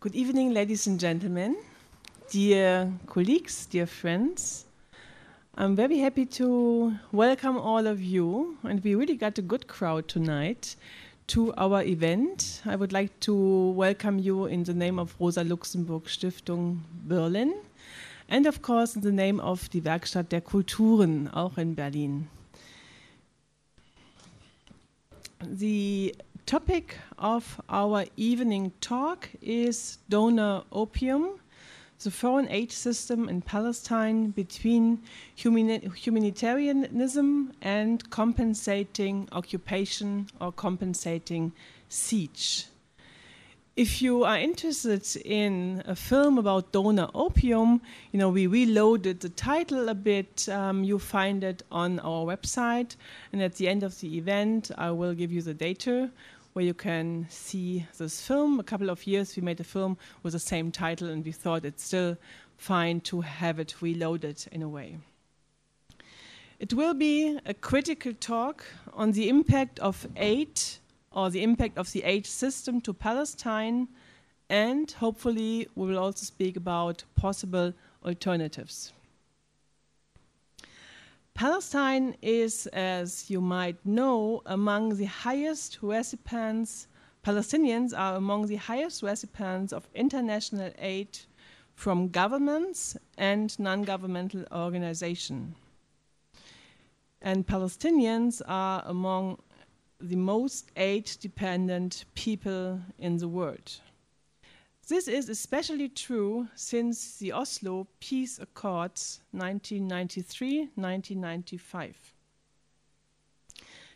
[0.00, 1.58] Good evening, ladies and gentlemen,
[2.30, 4.64] dear colleagues, dear friends.
[5.58, 10.08] I'm very happy to welcome all of you, and we really got a good crowd
[10.08, 10.74] tonight
[11.26, 12.62] to our event.
[12.64, 17.52] I would like to welcome you in the name of Rosa Luxemburg Stiftung Berlin
[18.30, 22.30] and of course in the name of die Werkstatt der Kulturen, auch in Berlin.
[25.42, 26.14] The
[26.50, 31.38] topic of our evening talk is donor opium,
[32.02, 35.00] the foreign aid system in Palestine between
[35.36, 41.52] humani humanitarianism and compensating occupation or compensating
[41.88, 42.66] siege.
[43.76, 47.80] If you are interested in a film about donor opium,
[48.10, 50.48] you know, we reloaded the title a bit.
[50.48, 52.96] Um, you find it on our website.
[53.32, 56.10] And at the end of the event, I will give you the data
[56.52, 58.58] where you can see this film.
[58.58, 61.64] A couple of years we made a film with the same title, and we thought
[61.64, 62.16] it's still
[62.56, 64.98] fine to have it reloaded in a way.
[66.58, 70.60] It will be a critical talk on the impact of aid
[71.12, 73.88] or the impact of the aid system to Palestine,
[74.48, 77.72] and hopefully we will also speak about possible
[78.04, 78.92] alternatives.
[81.34, 86.86] Palestine is, as you might know, among the highest recipients,
[87.24, 91.18] Palestinians are among the highest recipients of international aid
[91.74, 95.54] from governments and non governmental organizations.
[97.22, 99.38] And Palestinians are among
[100.00, 103.80] the most aid dependent people in the world.
[104.90, 111.94] This is especially true since the Oslo Peace Accords 1993-1995.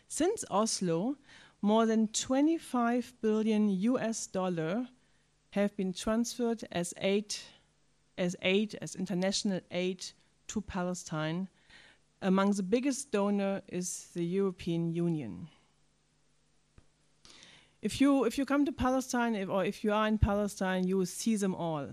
[0.07, 1.17] Since Oslo,
[1.61, 4.87] more than 25 billion US dollar
[5.49, 7.35] have been transferred as aid
[8.17, 10.05] as aid as international aid
[10.47, 11.49] to Palestine.
[12.21, 15.49] Among the biggest donor is the European Union
[17.85, 20.97] if you if you come to Palestine if, or if you are in Palestine, you
[20.97, 21.87] will see them all.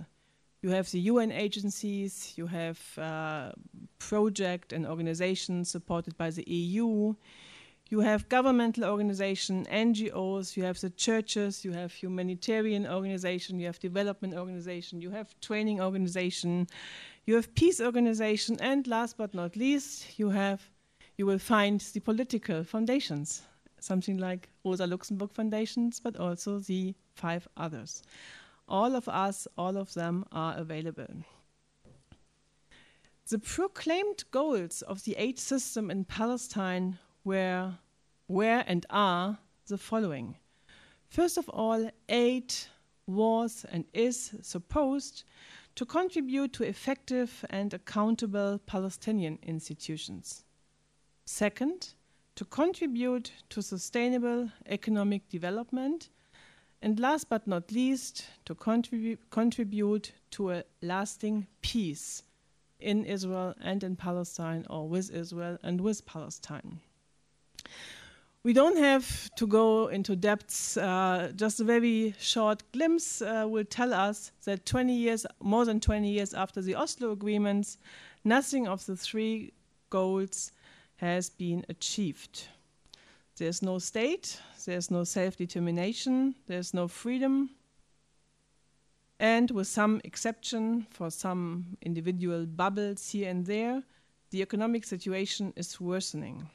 [0.62, 3.53] You have the UN agencies, you have uh,
[3.98, 7.14] project and organizations supported by the EU.
[7.91, 13.78] You have governmental organizations, NGOs, you have the churches, you have humanitarian organization, you have
[13.78, 16.69] development organization, you have training organization,
[17.26, 20.70] you have peace organization, and last but not least, you have
[21.19, 23.42] you will find the political foundations
[23.82, 28.03] something like Rosa Luxemburg Foundations, but also the five others.
[28.69, 31.25] All of us, all of them are available.
[33.28, 37.75] The proclaimed goals of the aid system in Palestine were,
[38.28, 39.38] were and are
[39.69, 40.37] the following.
[41.09, 42.54] First of all, aid
[43.06, 45.25] was and is supposed
[45.75, 50.44] to contribute to effective and accountable Palestinian institutions.
[51.25, 51.94] Second,
[52.34, 56.09] to contribute to sustainable economic development,
[56.81, 62.22] and last but not least, to contribu contribute to a lasting peace
[62.81, 66.81] in Israel and in Palestine, or with Israel and with Palestine.
[68.44, 70.76] We don't have to go into depths.
[70.76, 75.78] Uh, just a very short glimpse uh, will tell us that 20 years, more than
[75.78, 77.78] 20 years after the Oslo agreements,
[78.25, 79.53] nothing of the three
[79.91, 80.50] goals
[81.02, 82.46] has been achieved.
[83.36, 87.50] There's no state, there's no self determination, there's no freedom,
[89.18, 93.82] and with some exception for some individual bubbles here and there,
[94.30, 96.48] the economic situation is worsening.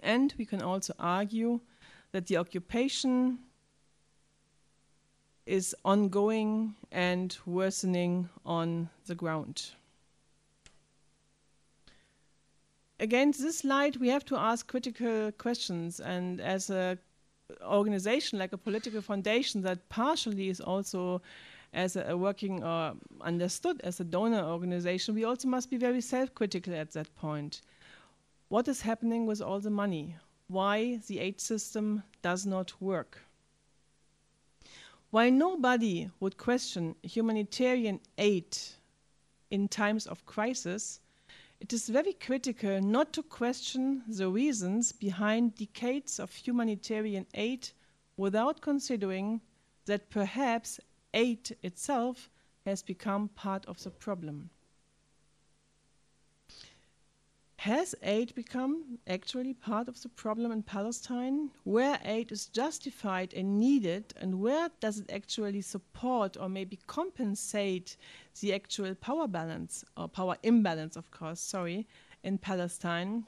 [0.00, 1.60] And we can also argue
[2.12, 3.38] that the occupation
[5.46, 9.70] is ongoing and worsening on the ground
[13.00, 16.00] against this light, we have to ask critical questions.
[16.00, 16.98] And as a
[17.62, 21.22] organization, like a political foundation that partially is also
[21.72, 26.00] as a, a working or understood as a donor organization, we also must be very
[26.00, 27.62] self-critical at that point.
[28.48, 30.16] What is happening with all the money?
[30.48, 33.18] Why the aid system does not work?
[35.10, 38.56] Why nobody would question humanitarian aid
[39.50, 41.00] in times of crisis,
[41.60, 47.68] it is very critical not to question the reasons behind decades of humanitarian aid
[48.16, 49.40] without considering
[49.86, 50.80] that perhaps
[51.14, 52.30] aid itself
[52.64, 54.50] has become part of the problem.
[57.66, 61.50] Has aid become actually part of the problem in Palestine?
[61.64, 67.96] Where aid is justified and needed, and where does it actually support or maybe compensate
[68.40, 71.88] the actual power balance or power imbalance, of course, sorry,
[72.22, 73.26] in Palestine?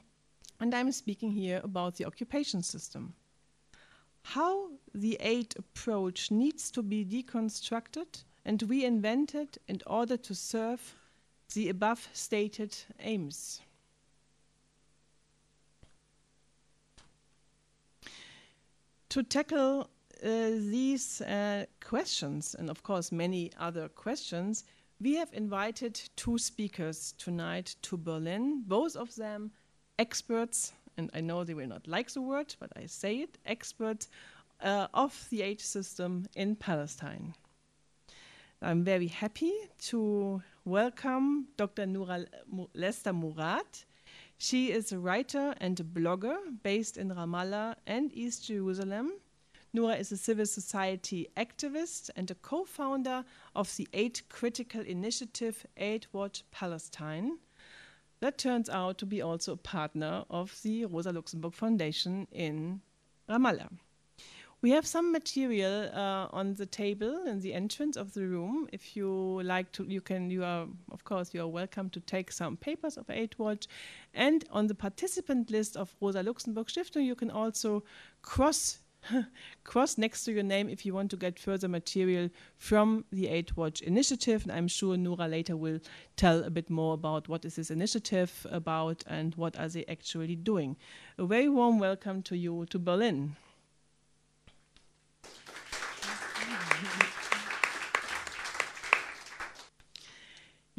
[0.61, 3.15] And I'm speaking here about the occupation system.
[4.23, 10.95] How the aid approach needs to be deconstructed and reinvented in order to serve
[11.53, 13.59] the above stated aims.
[19.09, 19.89] To tackle
[20.23, 24.65] uh, these uh, questions, and of course many other questions,
[25.01, 29.51] we have invited two speakers tonight to Berlin, both of them
[29.97, 34.09] experts, and I know they will not like the word, but I say it, experts
[34.61, 37.33] uh, of the aid system in Palestine.
[38.61, 39.53] I'm very happy
[39.87, 41.87] to welcome Dr.
[41.87, 42.25] Nora
[42.75, 43.65] Lester Murad.
[44.41, 49.11] She is a writer and a blogger based in Ramallah and East Jerusalem.
[49.73, 55.65] Nora is a civil society activist and a co founder of the Aid Critical Initiative
[55.75, 57.39] Aid Watch Palestine.
[58.21, 62.79] That turns out to be also a partner of the Rosa Luxemburg Foundation in
[63.29, 63.69] Ramallah.
[64.61, 68.67] We have some material uh, on the table in the entrance of the room.
[68.73, 72.29] If you like to, you can, you are, of course, you are welcome to take
[72.29, 73.67] some papers of Eight AidWatch.
[74.13, 77.85] And on the participant list of Rosa Luxemburg Stiftung, you can also
[78.21, 78.79] cross
[79.63, 83.55] cross next to your name if you want to get further material from the Eight
[83.55, 84.43] AidWatch initiative.
[84.43, 85.79] And I'm sure Nora later will
[86.17, 90.35] tell a bit more about what is this initiative about and what are they actually
[90.35, 90.75] doing.
[91.17, 93.37] A very warm welcome to you to Berlin.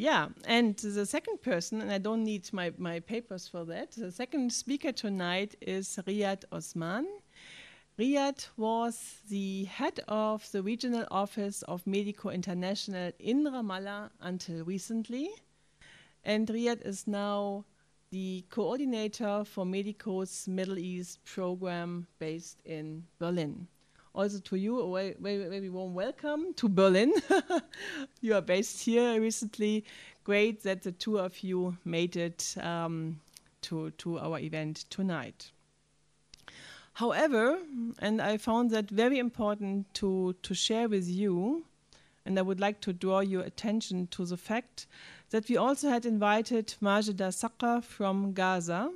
[0.00, 4.10] Yeah, and the second person, and I don't need my, my papers for that, the
[4.10, 7.06] second speaker tonight is Riad Othman.
[7.98, 15.28] Riad was the head of the regional office of Medico International in Ramallah until recently.
[16.24, 17.66] And Riad is now
[18.10, 23.68] the coordinator for Medico's Middle East program based in Berlin
[24.14, 27.12] also to you a very, very, warm welcome to Berlin.
[28.20, 29.84] you are based here recently.
[30.24, 33.20] Great that the two of you made it um,
[33.62, 35.50] to, to our event tonight.
[36.94, 37.58] However,
[38.00, 41.64] and I found that very important to, to share with you,
[42.26, 44.86] and I would like to draw your attention to the fact
[45.30, 48.90] that we also had invited Majida Sakka from Gaza,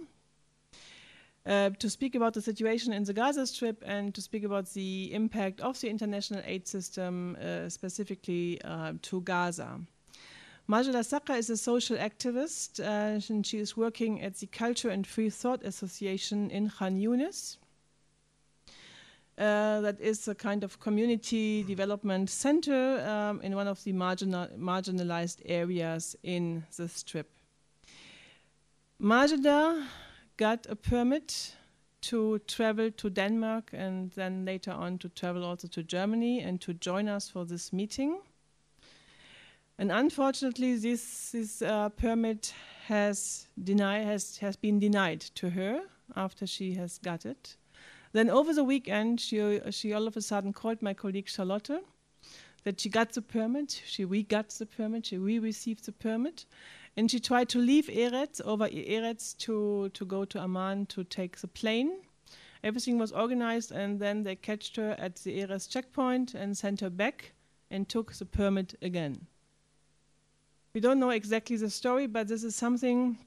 [1.46, 5.12] uh, to speak about the situation in the Gaza Strip and to speak about the
[5.12, 9.80] impact of the international aid system uh, specifically uh, to Gaza.
[10.66, 15.06] Majida Saka is a social activist uh, and she is working at the Culture and
[15.06, 17.58] Free Thought Association in Khan Yunis.
[19.36, 24.46] Uh, that is a kind of community development center um, in one of the marginal,
[24.56, 27.28] marginalized areas in the Strip.
[29.02, 29.84] Majida
[30.36, 31.54] got a permit
[32.02, 36.74] to travel to Denmark and then later on to travel also to Germany and to
[36.74, 38.20] join us for this meeting.
[39.78, 42.54] And unfortunately, this, this uh, permit
[42.86, 45.80] has, deny, has, has been denied to her
[46.14, 47.56] after she has got it.
[48.12, 51.82] Then over the weekend, she, she all of a sudden called my colleague Charlotte
[52.64, 56.46] that she got the permit, she re-got the permit, she re-received the permit,
[56.96, 61.38] and she tried to leave Erez over Erez to, to go to Amman to take
[61.38, 61.92] the plane.
[62.62, 66.90] Everything was organized, and then they catched her at the Erez checkpoint and sent her
[66.90, 67.32] back
[67.70, 69.26] and took the permit again.
[70.72, 73.18] We don't know exactly the story, but this is something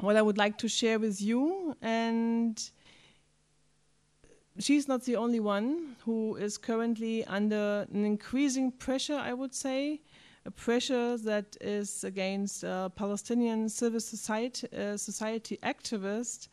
[0.00, 1.76] what I would like to share with you.
[1.82, 2.62] And
[4.58, 10.00] she's not the only one who is currently under an increasing pressure, I would say,
[10.48, 16.48] a pressure that is against uh, Palestinian civil society, uh, society activists.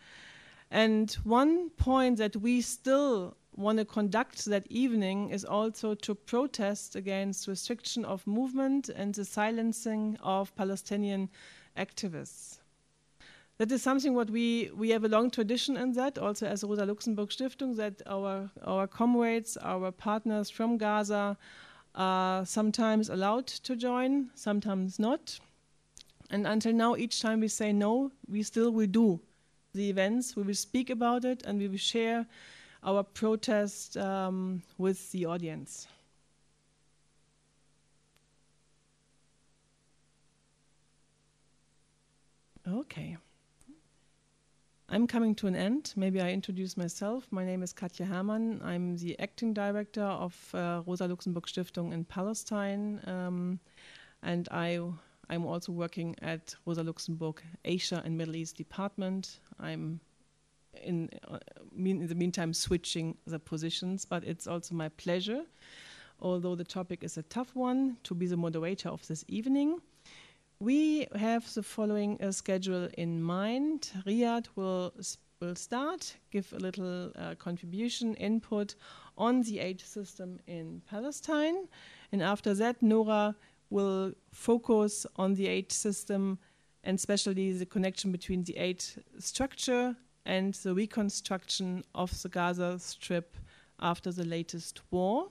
[0.69, 6.97] And one point that we still want to conduct that evening is also to protest
[6.97, 11.29] against restriction of movement and the silencing of Palestinian
[11.77, 12.59] activists.
[13.59, 16.85] That is something what we, we have a long tradition in that, also as Rosa
[16.85, 21.37] Luxemburg Stiftung, that our, our comrades, our partners from Gaza
[21.95, 25.39] are sometimes allowed to join, sometimes not.
[26.29, 29.19] And until now, each time we say no, we still will do
[29.73, 32.25] the events, we will speak about it, and we will share
[32.83, 35.87] our protest um, with the audience.
[42.67, 43.17] Okay.
[44.87, 45.93] I'm coming to an end.
[45.95, 47.27] Maybe I introduce myself.
[47.31, 48.61] My name is Katja Hermann.
[48.63, 53.59] I'm the acting director of uh, Rosa Luxemburg Stiftung in Palestine, um,
[54.21, 54.79] and I
[55.27, 59.39] I'm also working at Rosa Luxemburg Asia and Middle East Department.
[59.59, 60.01] I'm
[60.83, 61.39] in, uh,
[61.75, 65.45] mean, in the meantime switching the positions, but it's also my pleasure,
[66.19, 69.79] although the topic is a tough one, to be the moderator of this evening.
[70.59, 73.91] We have the following uh, schedule in mind.
[74.05, 74.93] Riad will,
[75.41, 78.75] will start, give a little uh, contribution, input
[79.17, 81.67] on the aid system in Palestine.
[82.11, 83.35] And after that, Nora
[83.69, 86.39] will focus on the aid system
[86.85, 88.83] and especially the connection between the aid
[89.19, 89.95] structure
[90.25, 93.35] and the reconstruction of the Gaza Strip
[93.79, 95.27] after the latest war.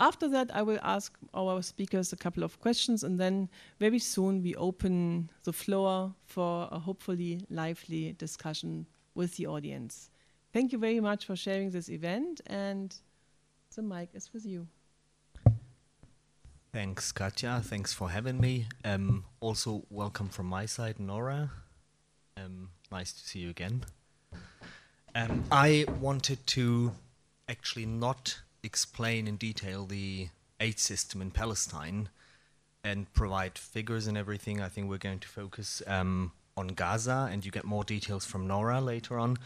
[0.00, 4.42] After that, I will ask our speakers a couple of questions, and then very soon
[4.42, 10.08] we open the floor for a hopefully lively discussion with the audience.
[10.54, 12.96] Thank you very much for sharing this event, and
[13.76, 14.66] the mic is with you.
[16.72, 17.60] Thanks, Katja.
[17.62, 18.68] Thanks for having me.
[18.82, 21.50] Um, also, welcome from my side, Nora.
[22.38, 23.84] Um, nice to see you again.
[25.14, 26.92] Um, I wanted to
[27.50, 32.08] actually not explain in detail the aid system in Palestine
[32.84, 34.60] and provide figures and everything.
[34.60, 38.46] I think we're going to focus um, on Gaza, and you get more details from
[38.46, 39.38] Nora later on.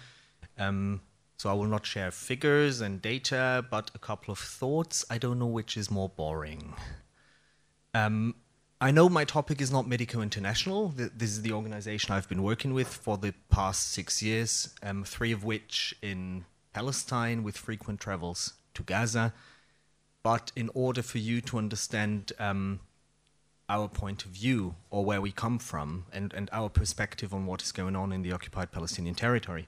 [0.58, 1.00] Um,
[1.36, 5.04] so I will not share figures and data, but a couple of thoughts.
[5.10, 6.74] I don't know which is more boring.
[7.92, 8.36] Um,
[8.80, 10.88] I know my topic is not Medico International.
[10.88, 15.32] This is the organization I've been working with for the past six years, um, three
[15.32, 19.32] of which in Palestine with frequent travels to Gaza.
[20.22, 22.80] But in order for you to understand um,
[23.68, 27.62] our point of view or where we come from and, and our perspective on what
[27.62, 29.66] is going on in the occupied Palestinian territory,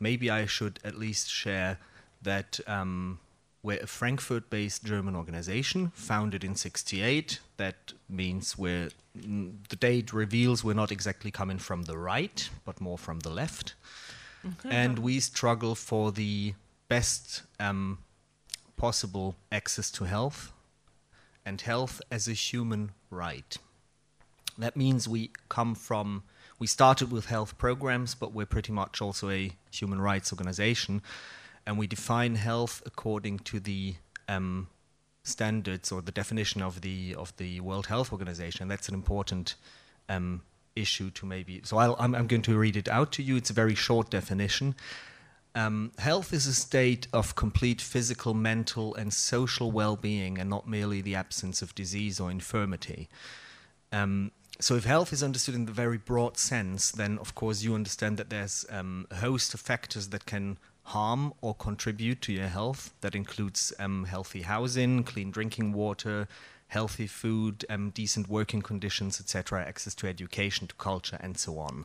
[0.00, 1.78] maybe I should at least share
[2.22, 3.20] that um,
[3.62, 7.40] we're a Frankfurt based German organization founded in 68.
[7.56, 12.80] That means we're, mm, the date reveals we're not exactly coming from the right, but
[12.80, 13.74] more from the left.
[14.44, 14.74] Okay.
[14.74, 16.54] And we struggle for the
[16.88, 17.98] best um,
[18.78, 20.52] possible access to health
[21.44, 23.56] and health as a human right.
[24.56, 26.22] That means we come from,
[26.58, 31.02] we started with health programs, but we're pretty much also a human rights organization.
[31.66, 34.68] And we define health according to the um,
[35.22, 38.68] standards or the definition of the of the World Health Organization.
[38.68, 39.54] That's an important
[40.08, 40.42] um,
[40.74, 41.60] issue to maybe.
[41.64, 43.36] So i am going to read it out to you.
[43.36, 44.74] It's a very short definition.
[45.54, 50.68] Um, health is a state of complete physical, mental, and social well being, and not
[50.68, 53.08] merely the absence of disease or infirmity.
[53.92, 57.74] Um, so, if health is understood in the very broad sense, then of course you
[57.74, 62.48] understand that there's um, a host of factors that can harm or contribute to your
[62.48, 62.92] health.
[63.00, 66.28] That includes um, healthy housing, clean drinking water,
[66.68, 71.84] healthy food, um, decent working conditions, etc., access to education, to culture, and so on.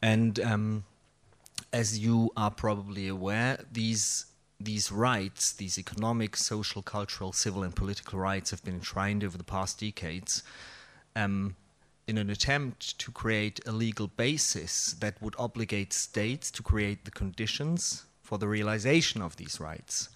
[0.00, 0.84] And um,
[1.72, 4.26] as you are probably aware, these
[4.60, 9.42] these rights, these economic, social, cultural, civil, and political rights, have been enshrined over the
[9.42, 10.44] past decades
[11.16, 11.56] um,
[12.06, 17.10] in an attempt to create a legal basis that would obligate states to create the
[17.10, 20.08] conditions for the realization of these rights.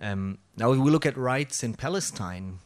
[0.00, 2.58] Um, now, if we look at rights in Palestine,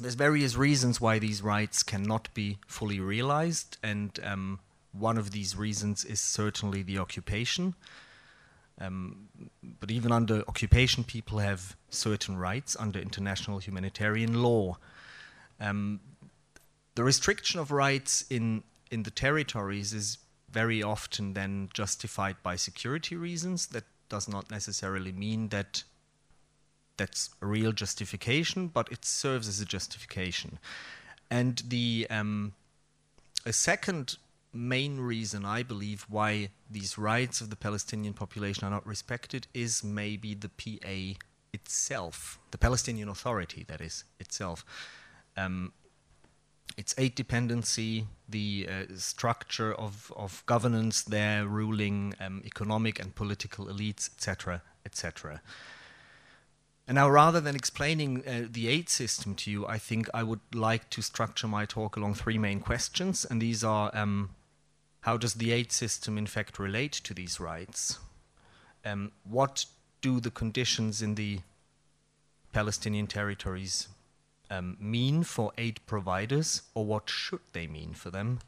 [0.00, 4.60] there's various reasons why these rights cannot be fully realized, and um,
[4.98, 7.74] one of these reasons is certainly the occupation.
[8.80, 9.28] Um,
[9.80, 14.78] but even under occupation, people have certain rights under international humanitarian law.
[15.60, 16.00] Um,
[16.94, 20.18] the restriction of rights in, in the territories is
[20.50, 23.66] very often then justified by security reasons.
[23.66, 25.84] That does not necessarily mean that
[26.96, 30.58] that's a real justification, but it serves as a justification.
[31.30, 32.52] And the um,
[33.44, 34.16] a second
[34.54, 39.82] main reason I believe why these rights of the Palestinian population are not respected is
[39.84, 41.18] maybe the PA
[41.52, 44.64] itself, the Palestinian Authority, that is, itself.
[45.36, 45.72] Um,
[46.76, 53.66] its aid dependency, the uh, structure of, of governance there, ruling um, economic and political
[53.66, 55.40] elites, etc., etc.
[56.86, 60.40] And now, rather than explaining uh, the aid system to you, I think I would
[60.52, 64.30] like to structure my talk along three main questions, and these are um,
[65.04, 67.98] how does the aid system, in fact, relate to these rights?
[68.86, 69.66] Um, what
[70.00, 71.40] do the conditions in the
[72.54, 73.88] Palestinian territories
[74.50, 78.38] um, mean for aid providers, or what should they mean for them?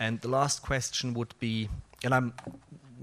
[0.00, 1.68] And the last question would be,
[2.02, 2.32] and I'm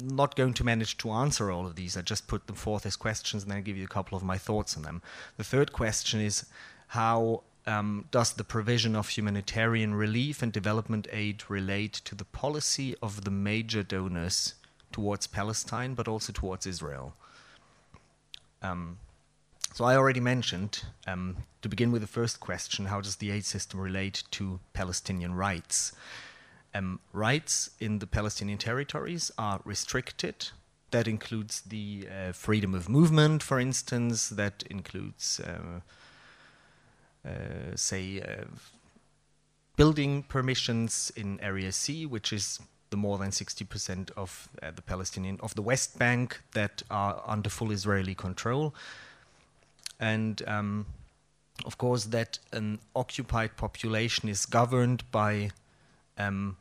[0.02, 1.96] not going to manage to answer all of these.
[1.96, 4.40] I just put them forth as questions and then give you a couple of my
[4.40, 5.04] thoughts on them.
[5.38, 6.48] The third question is
[6.88, 12.96] how um, does the provision of humanitarian relief and development aid relate to the policy
[13.02, 14.56] of the major donors
[14.92, 17.16] towards Palestine, but also towards Israel?
[18.62, 18.98] Um,
[19.74, 23.44] so I already mentioned, um, to begin with the first question, how does the aid
[23.44, 25.94] system relate to Palestinian rights?
[26.76, 30.50] Um, rights in the Palestinian territories are restricted.
[30.92, 34.30] That includes the uh, freedom of movement, for instance.
[34.30, 35.80] That includes, uh,
[37.76, 38.46] say, uh,
[39.76, 45.40] building permissions in Area C, which is the more than 60% of uh, the Palestinian
[45.42, 48.76] of the West Bank that are under full Israeli control,
[50.00, 50.86] and um,
[51.66, 55.50] of course that an occupied population is governed by
[56.18, 56.58] um,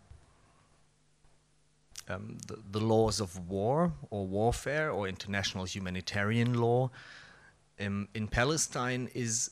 [2.08, 6.90] um, the, the, laws of war or warfare or international humanitarian law.
[7.78, 9.50] Um, in Palestine is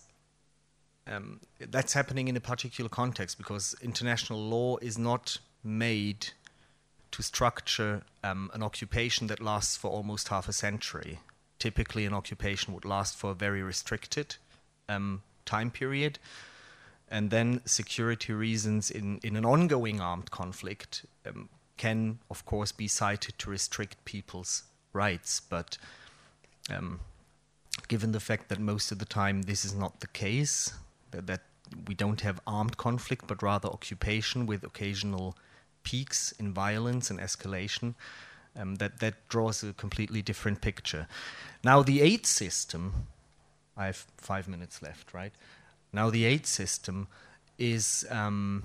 [1.11, 6.29] um, that's happening in a particular context because international law is not made
[7.11, 11.19] to structure um, an occupation that lasts for almost half a century.
[11.59, 14.37] Typically, an occupation would last for a very restricted
[14.89, 16.19] um, time period.
[17.11, 22.87] And then security reasons in, in an ongoing armed conflict um, can, of course, be
[22.87, 24.63] cited to restrict people's
[24.93, 25.41] rights.
[25.41, 25.77] But
[26.73, 27.01] um,
[27.89, 30.73] given the fact that most of the time this is not the case,
[31.13, 31.41] that,
[31.87, 35.37] we don't have armed conflict, but rather occupation with occasional
[35.83, 37.95] peaks in violence and escalation,
[38.57, 41.07] um, that, that draws a completely different picture.
[41.63, 43.07] Now, the aid system,
[43.77, 45.33] I have five minutes left, right?
[45.93, 47.07] Now, the aid system
[47.59, 48.65] is um,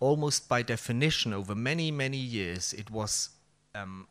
[0.00, 3.30] almost by definition, over many, many years, it was
[3.74, 4.08] um,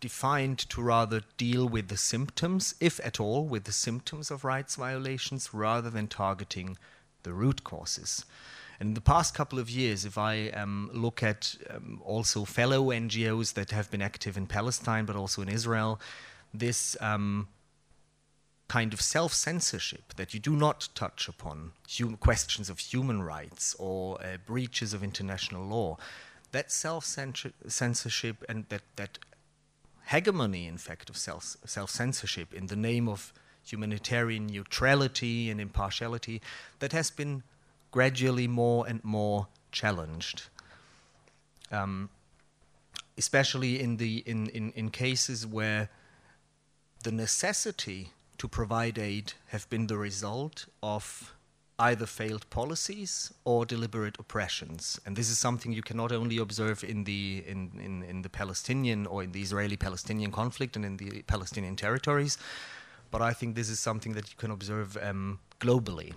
[0.00, 4.76] defined to rather deal with the symptoms, if at all, with the symptoms of rights
[4.76, 6.78] violations rather than targeting
[7.22, 8.24] the root causes.
[8.78, 12.86] And in the past couple of years, if I um, look at um, also fellow
[12.86, 16.00] NGOs that have been active in Palestine but also in Israel,
[16.54, 17.48] this um,
[18.68, 23.76] kind of self censorship that you do not touch upon hum- questions of human rights
[23.78, 25.98] or uh, breaches of international law,
[26.52, 29.18] that self censorship and that, that
[30.10, 33.32] hegemony, in fact, of self censorship in the name of
[33.64, 36.40] humanitarian neutrality and impartiality,
[36.80, 37.42] that has been
[37.92, 40.42] gradually more and more challenged.
[41.70, 42.10] Um,
[43.16, 45.88] especially in, the, in, in, in cases where
[47.04, 51.34] the necessity to provide aid have been the result of
[51.88, 55.00] either failed policies or deliberate oppressions.
[55.04, 58.28] And this is something you can not only observe in the, in, in, in the
[58.28, 62.38] Palestinian or in the Israeli Palestinian conflict and in the Palestinian territories,
[63.10, 66.12] but I think this is something that you can observe um, globally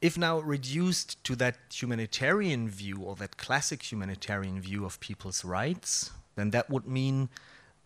[0.00, 6.10] if now reduced to that humanitarian view or that classic humanitarian view of people's rights,
[6.36, 7.28] then that would mean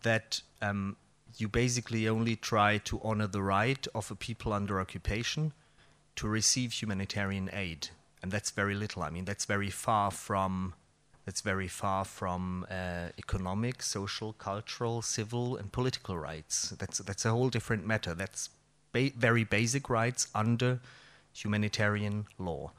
[0.03, 0.95] that um,
[1.37, 5.53] you basically only try to honor the right of a people under occupation
[6.15, 7.89] to receive humanitarian aid,
[8.21, 9.03] and that's very little.
[9.03, 10.73] I mean, that's very far from
[11.25, 16.69] that's very far from uh, economic, social, cultural, civil, and political rights.
[16.77, 18.13] That's that's a whole different matter.
[18.13, 18.49] That's
[18.91, 20.79] ba- very basic rights under
[21.33, 22.71] humanitarian law.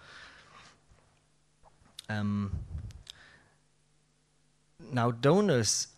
[2.08, 2.60] Um,
[4.92, 5.88] now, donors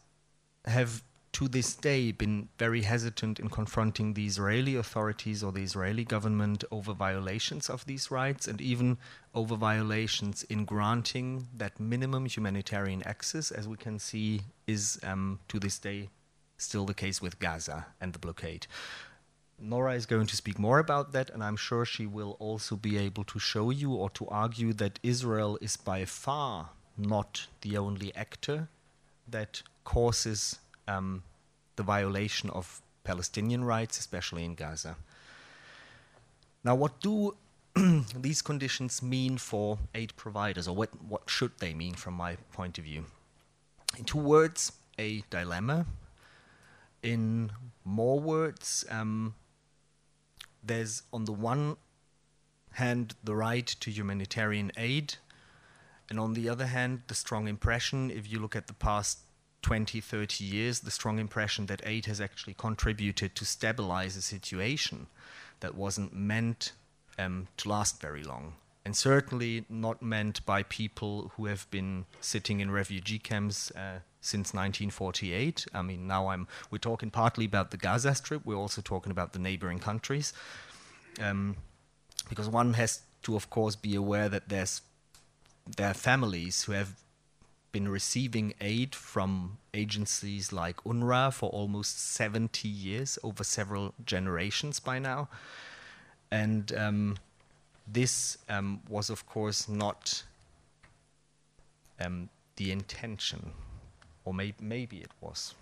[0.64, 1.02] have
[1.38, 6.64] to this day been very hesitant in confronting the Israeli authorities or the Israeli government
[6.72, 8.98] over violations of these rights and even
[9.36, 15.60] over violations in granting that minimum humanitarian access, as we can see, is um, to
[15.60, 16.08] this day
[16.56, 18.66] still the case with Gaza and the blockade.
[19.60, 22.98] Nora is going to speak more about that, and I'm sure she will also be
[22.98, 28.12] able to show you or to argue that Israel is by far not the only
[28.16, 28.68] actor
[29.28, 31.22] that causes um,
[31.78, 34.96] the violation of Palestinian rights, especially in Gaza.
[36.62, 37.36] Now, what do
[38.14, 42.76] these conditions mean for aid providers, or what, what should they mean from my point
[42.78, 43.06] of view?
[43.96, 45.86] In two words, a dilemma.
[47.02, 47.52] In
[47.84, 49.34] more words, um,
[50.62, 51.76] there's on the one
[52.72, 55.14] hand the right to humanitarian aid,
[56.10, 59.20] and on the other hand, the strong impression, if you look at the past
[59.62, 65.06] 20, 30 years, the strong impression that aid has actually contributed to stabilize a situation
[65.60, 66.72] that wasn't meant
[67.18, 68.54] um, to last very long.
[68.88, 74.54] and certainly not meant by people who have been sitting in refugee camps uh, since
[74.54, 75.66] 1948.
[75.74, 78.46] I mean, now I'm we're talking partly about the Gaza Strip.
[78.46, 80.32] We're also talking about the neighboring countries,
[81.20, 81.56] um,
[82.30, 84.80] because one has to, of course, be aware that there's
[85.76, 86.94] there are families who have
[87.78, 94.98] been receiving aid from agencies like UNRWA for almost 70 years, over several generations by
[94.98, 95.28] now,
[96.28, 97.16] and um,
[97.86, 100.24] this um, was, of course, not
[102.00, 103.52] um, the intention,
[104.24, 105.54] or may maybe it was.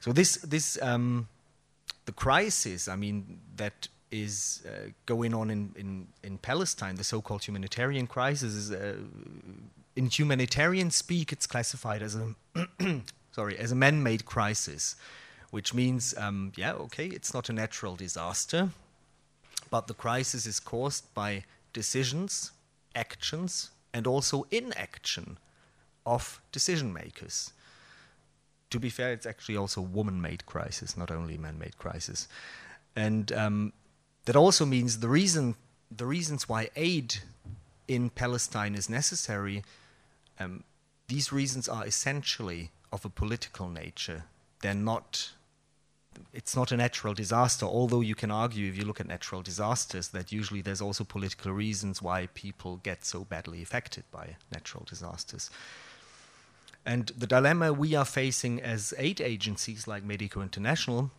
[0.00, 1.28] So this this um,
[2.06, 7.42] the crisis, I mean, that is uh, going on in, in, in Palestine, the so-called
[7.44, 8.96] humanitarian crisis, is uh,
[9.96, 12.34] in humanitarian speak, it's classified as a
[13.32, 14.96] sorry as a man-made crisis,
[15.50, 18.70] which means um, yeah, okay, it's not a natural disaster,
[19.70, 22.52] but the crisis is caused by decisions,
[22.94, 25.38] actions, and also inaction
[26.04, 27.52] of decision makers.
[28.70, 32.28] To be fair, it's actually also a woman-made crisis, not only man-made crisis,
[32.96, 33.72] and um,
[34.24, 35.56] that also means the reason
[35.94, 37.16] the reasons why aid
[37.86, 39.62] in Palestine is necessary.
[40.42, 40.64] Um,
[41.08, 44.24] these reasons are essentially of a political nature.
[44.62, 45.32] They're not
[46.32, 50.08] it's not a natural disaster, although you can argue if you look at natural disasters
[50.08, 55.50] that usually there's also political reasons why people get so badly affected by natural disasters.
[56.84, 61.10] And the dilemma we are facing as aid agencies like Medico International,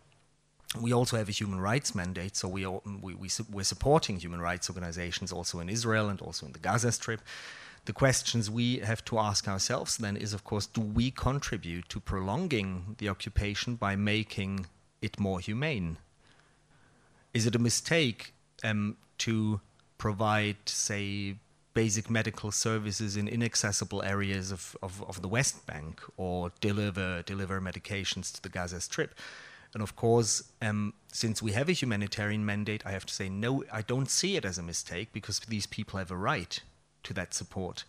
[0.80, 4.40] we also have a human rights mandate, so we, are, we, we we're supporting human
[4.40, 7.20] rights organizations also in Israel and also in the Gaza Strip.
[7.86, 12.00] The questions we have to ask ourselves then is, of course, do we contribute to
[12.00, 14.66] prolonging the occupation by making
[15.02, 15.98] it more humane?
[17.34, 19.60] Is it a mistake um, to
[19.98, 21.36] provide, say,
[21.74, 27.60] basic medical services in inaccessible areas of, of, of, the West Bank or deliver, deliver
[27.60, 29.14] medications to the Gaza Strip?
[29.74, 33.64] And of course, um, since we have a humanitarian mandate, I have to say, no,
[33.70, 36.60] I don't see it as a mistake because these people have a right
[37.04, 37.84] to that support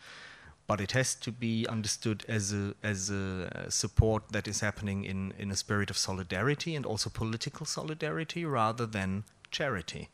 [0.67, 5.33] but it has to be understood as a as a support that is happening in
[5.37, 10.09] in a spirit of solidarity and also political solidarity rather than charity.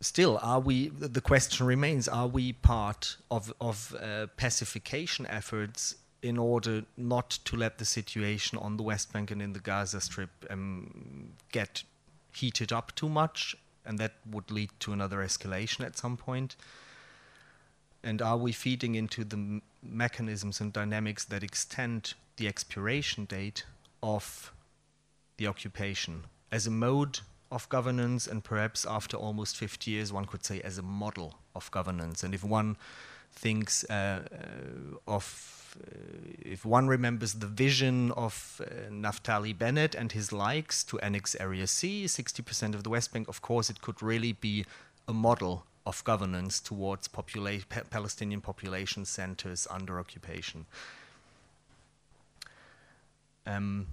[0.00, 0.88] Still, are we?
[0.88, 7.56] The question remains: Are we part of of uh, pacification efforts in order not to
[7.56, 11.84] let the situation on the West Bank and in the Gaza Strip um, get
[12.34, 16.56] heated up too much, and that would lead to another escalation at some point?
[18.02, 23.64] And are we feeding into the mechanisms and dynamics that extend the expiration date
[24.02, 24.52] of
[25.36, 27.20] the occupation as a mode
[27.50, 31.70] of governance, and perhaps after almost 50 years, one could say as a model of
[31.70, 32.22] governance?
[32.22, 32.76] And if one
[33.32, 35.63] thinks uh, uh, of,
[36.38, 41.66] if one remembers the vision of uh, Naftali Bennett and his likes to annex Area
[41.66, 44.64] C, 60% of the West Bank, of course, it could really be
[45.08, 50.66] a model of governance towards popula- pa- Palestinian population centers under occupation.
[53.46, 53.86] Um,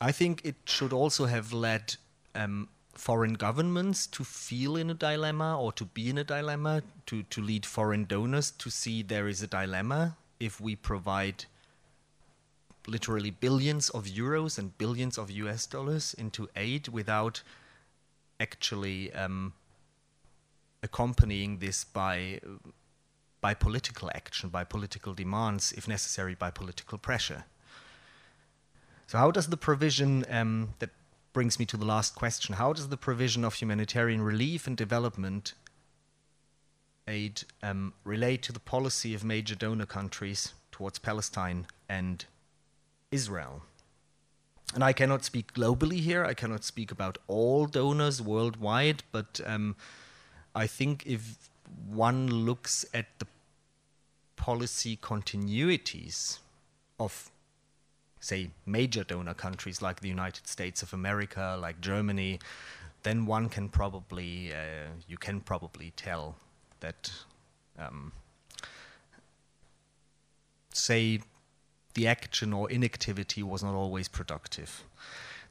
[0.00, 1.96] I think it should also have led
[2.34, 7.22] um, foreign governments to feel in a dilemma or to be in a dilemma, to,
[7.24, 11.44] to lead foreign donors to see there is a dilemma if we provide
[12.86, 17.42] literally billions of euros and billions of US dollars into aid without
[18.40, 19.52] actually um,
[20.82, 22.40] accompanying this by
[23.40, 27.44] by political action, by political demands, if necessary, by political pressure.
[29.08, 30.90] So, how does the provision um, that
[31.32, 32.54] brings me to the last question?
[32.54, 35.54] How does the provision of humanitarian relief and development
[37.08, 42.24] aid um, relate to the policy of major donor countries towards Palestine and
[43.10, 43.62] Israel?
[44.74, 46.24] And I cannot speak globally here.
[46.24, 49.76] I cannot speak about all donors worldwide, but um,
[50.54, 51.50] I think if
[51.86, 53.26] one looks at the
[54.36, 56.38] policy continuities
[56.98, 57.30] of,
[58.20, 62.40] say, major donor countries like the United States of America, like Germany,
[63.02, 66.36] then one can probably, uh, you can probably tell
[66.82, 67.10] that,
[67.78, 68.12] um,
[70.72, 71.20] say,
[71.94, 74.84] the action or inactivity was not always productive.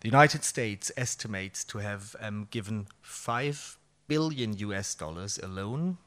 [0.02, 5.98] The United States estimates to have um, given five billion US dollars alone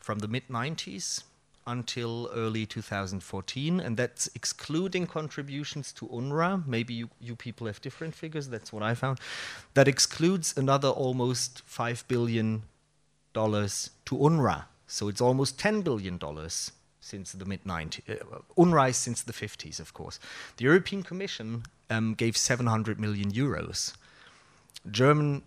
[0.00, 1.24] from the mid 90s
[1.66, 6.66] until early 2014, and that's excluding contributions to UNRWA.
[6.66, 9.18] Maybe you, you people have different figures, that's what I found.
[9.74, 12.62] That excludes another almost $5 billion
[13.34, 14.64] to UNRWA.
[14.86, 16.18] So it's almost $10 billion
[17.00, 20.18] since the mid 90s, uh, UNRWA since the 50s, of course.
[20.56, 23.94] The European Commission um, gave 700 million euros.
[24.90, 25.42] German,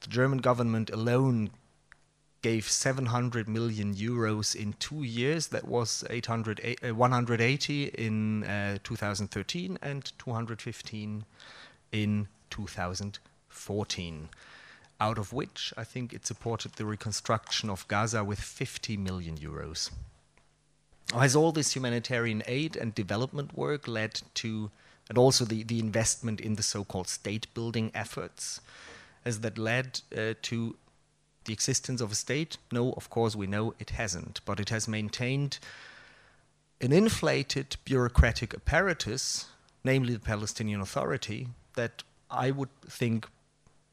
[0.00, 1.50] the German government alone
[2.42, 5.48] gave 700 million euros in two years.
[5.48, 11.24] That was 800, uh, 180 in uh, 2013 and 215
[11.92, 14.28] in 2014.
[15.00, 19.90] Out of which I think it supported the reconstruction of Gaza with 50 million euros.
[21.12, 24.70] Has all this humanitarian aid and development work led to,
[25.08, 28.60] and also the, the investment in the so called state building efforts,
[29.24, 30.76] has that led uh, to
[31.44, 32.58] the existence of a state?
[32.72, 35.58] No, of course we know it hasn't, but it has maintained
[36.80, 39.46] an inflated bureaucratic apparatus,
[39.84, 43.26] namely the Palestinian Authority, that I would think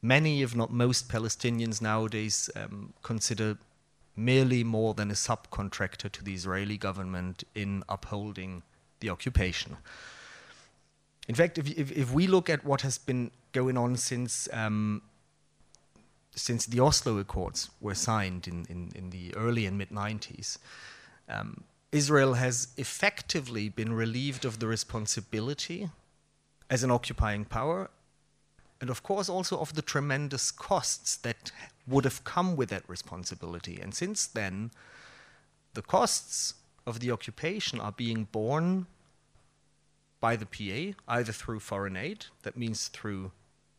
[0.04, 3.58] many, if not most, Palestinians nowadays um, consider
[4.16, 8.62] merely more than a subcontractor to the Israeli government in upholding
[9.00, 9.78] the occupation.
[11.28, 15.02] In fact, if, if, if we look at what has been going on since um,
[16.36, 20.58] since the Oslo Accords were signed in, in, in the early and mid 90s,
[21.30, 25.90] um, Israel has effectively been relieved of the responsibility
[26.70, 27.92] as an occupying power,
[28.84, 31.54] and of course also of the tremendous costs that
[31.88, 33.80] would have come with that responsibility.
[33.82, 34.72] And since then,
[35.74, 38.88] the costs of the occupation are being borne
[40.20, 43.32] by the PA, either through foreign aid, that means through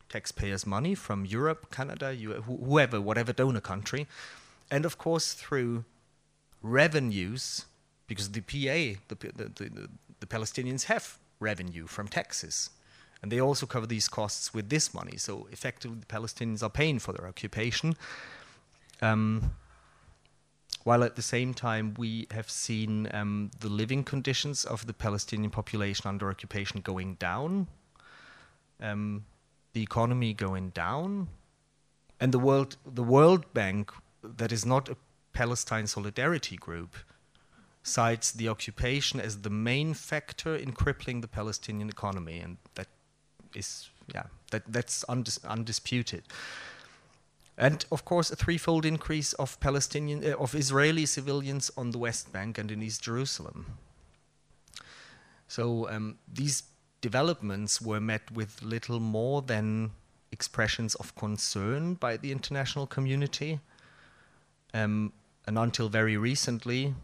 [0.09, 4.07] taxpayers' money from Europe, Canada, whoever, whatever donor country,
[4.71, 5.85] and of course through
[6.63, 7.65] revenues,
[8.07, 9.89] because the PA, the, the, the,
[10.19, 12.71] the Palestinians have revenue from taxes.
[13.21, 15.17] And they also cover these costs with this money.
[15.17, 17.95] So effectively, the Palestinians are paying for their occupation.
[19.01, 19.51] Um,
[20.83, 25.49] while at the same time, we have seen um, the living conditions of the Palestinian
[25.49, 27.67] population under occupation going down.
[28.79, 29.25] Um,
[29.73, 31.27] the economy going down,
[32.19, 33.91] and the world the World Bank,
[34.23, 34.97] that is not a
[35.33, 36.95] Palestine solidarity group,
[37.83, 42.87] cites the occupation as the main factor in crippling the Palestinian economy, and that
[43.57, 46.23] is yeah that that's undis undisputed.
[47.57, 52.33] And of course, a threefold increase of Palestinian uh, of Israeli civilians on the West
[52.33, 53.65] Bank and in East Jerusalem.
[55.47, 56.63] So um, these
[57.01, 59.91] developments were met with little more than
[60.31, 63.59] expressions of concern by the international community.
[64.73, 65.13] Um,
[65.47, 66.95] and until very recently,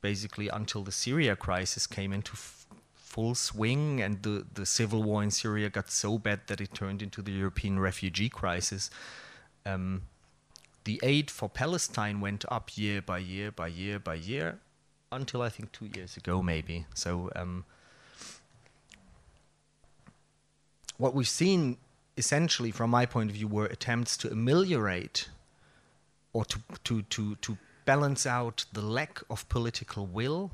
[0.00, 2.36] basically until the Syria crisis came into
[3.08, 7.00] full swing and the, the civil war in Syria got so bad that it turned
[7.00, 8.90] into the European refugee crisis,
[9.64, 10.02] um,
[10.84, 14.58] the aid for Palestine went up year by year by year by year
[15.10, 16.84] until I think two years ago, maybe.
[16.94, 17.64] So um,
[20.98, 21.78] what we've seen
[22.18, 25.28] essentially from my point of view were attempts to ameliorate
[26.34, 30.50] or to, to, to, to balance out the lack of political will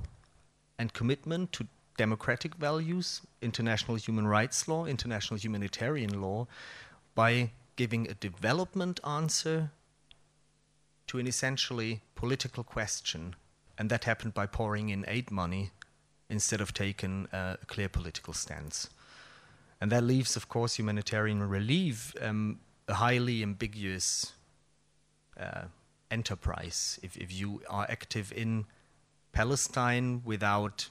[0.79, 6.47] and commitment to democratic values, international human rights law, international humanitarian law,
[7.15, 9.71] by giving a development answer
[11.07, 13.37] to an essentially political question.
[13.79, 15.71] And that happened by pouring in aid money
[16.29, 18.89] instead of taking a clear political stance.
[19.81, 24.33] And that leaves, of course, humanitarian relief um, a highly ambiguous
[25.39, 25.65] uh,
[26.11, 26.99] enterprise.
[27.03, 28.67] If, if you are active in
[29.33, 30.91] Palestine without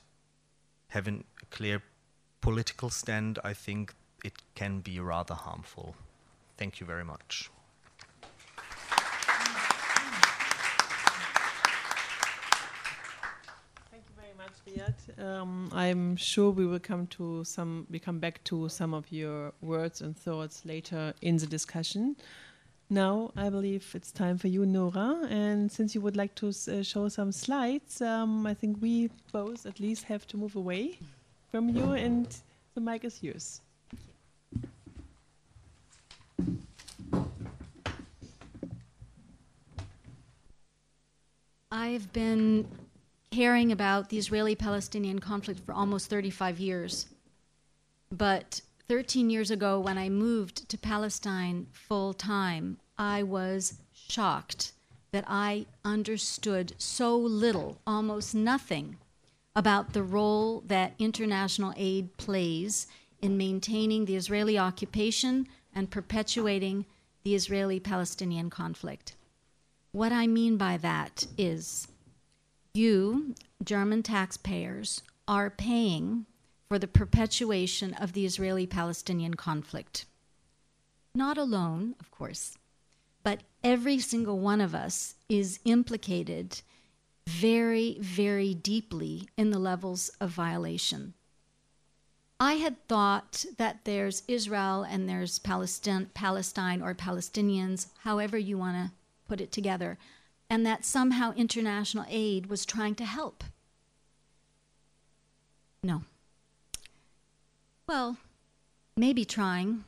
[0.94, 1.82] having a clear
[2.40, 5.96] political stand, I think it can be rather harmful.
[6.56, 7.50] Thank you very much.
[13.90, 15.20] Thank you very much, Riad.
[15.20, 17.88] Um, I'm sure we will come to some.
[17.90, 22.16] We come back to some of your words and thoughts later in the discussion.
[22.94, 25.26] Now, I believe it's time for you, Nora.
[25.28, 29.66] And since you would like to uh, show some slides, um, I think we both
[29.66, 31.00] at least have to move away
[31.50, 32.28] from you, and
[32.76, 33.62] the mic is yours.
[41.72, 42.68] I've been
[43.32, 47.08] caring about the Israeli Palestinian conflict for almost 35 years.
[48.12, 54.74] But 13 years ago, when I moved to Palestine full time, I was shocked
[55.12, 58.98] that I understood so little, almost nothing,
[59.56, 62.88] about the role that international aid plays
[63.22, 66.86] in maintaining the Israeli occupation and perpetuating
[67.24, 69.16] the Israeli Palestinian conflict.
[69.92, 71.88] What I mean by that is
[72.74, 76.26] you, German taxpayers, are paying
[76.68, 80.06] for the perpetuation of the Israeli Palestinian conflict.
[81.14, 82.58] Not alone, of course,
[83.24, 86.62] but every single one of us is implicated
[87.28, 91.14] very, very deeply in the levels of violation.
[92.40, 98.76] I had thought that there's Israel and there's Palestine, Palestine or Palestinians, however you want
[98.76, 98.92] to
[99.28, 99.98] put it together,
[100.50, 103.46] and that somehow international aid was trying to help.
[105.82, 106.04] No.
[107.88, 108.18] Well,
[108.98, 109.86] maybe trying.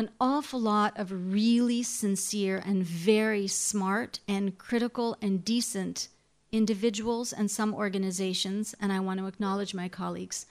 [0.00, 6.08] An awful lot of really sincere and very smart and critical and decent
[6.50, 10.46] individuals and some organizations, and I want to acknowledge my colleagues.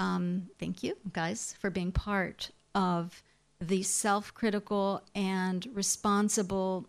[0.00, 3.22] Um, thank you, guys, for being part of
[3.60, 6.88] the self critical and responsible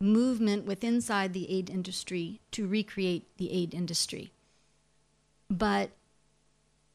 [0.00, 4.30] movement within inside the aid industry to recreate the aid industry.
[5.50, 5.90] But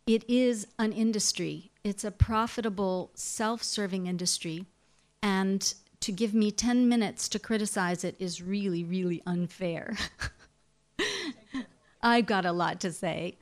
[0.07, 1.70] it is an industry.
[1.83, 4.65] It's a profitable, self-serving industry,
[5.23, 9.95] and to give me 10 minutes to criticize it is really, really unfair.
[12.03, 13.37] I've got a lot to say,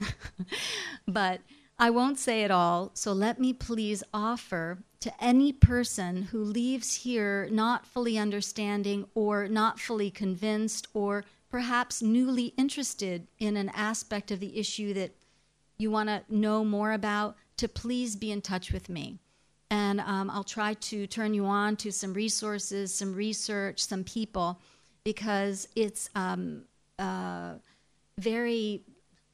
[1.08, 1.42] but
[1.78, 2.92] I won't say it all.
[2.94, 9.48] So let me please offer to any person who leaves here not fully understanding or
[9.48, 15.12] not fully convinced or perhaps newly interested in an aspect of the issue that
[15.78, 19.20] you want to know more about, to please be in touch with me.
[19.70, 24.60] And um, I'll try to turn you on to some resources, some research, some people,
[25.04, 26.64] because it's um,
[26.98, 27.54] uh,
[28.18, 28.84] very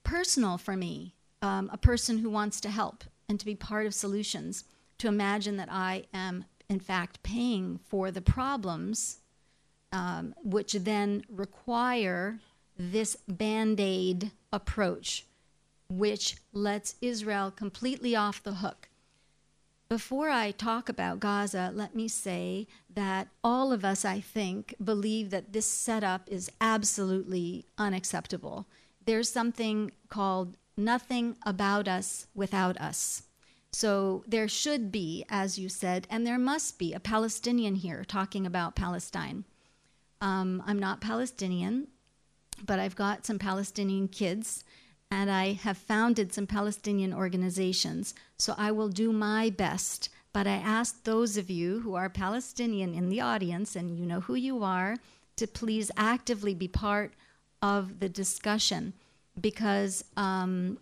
[0.03, 3.93] personal for me, um, a person who wants to help and to be part of
[3.93, 4.65] solutions
[4.97, 9.19] to imagine that I am, in fact, paying for the problems,
[9.91, 12.39] um, which then require
[12.77, 15.25] this band aid approach,
[15.89, 18.89] which lets Israel completely off the hook.
[19.87, 25.29] Before I talk about Gaza, let me say that all of us, I think, believe
[25.29, 28.67] that this setup is absolutely unacceptable.
[29.05, 33.23] There's something called nothing about us without us.
[33.71, 38.45] So there should be, as you said, and there must be a Palestinian here talking
[38.45, 39.43] about Palestine.
[40.21, 41.89] Um, I'm not Palestinian,
[42.65, 44.63] but I've got some Palestinian kids,
[45.11, 48.13] and I have founded some Palestinian organizations.
[48.37, 50.09] So I will do my best.
[50.33, 54.19] But I ask those of you who are Palestinian in the audience, and you know
[54.19, 54.97] who you are,
[55.37, 57.13] to please actively be part
[57.61, 58.93] of the discussion
[59.39, 60.77] because um,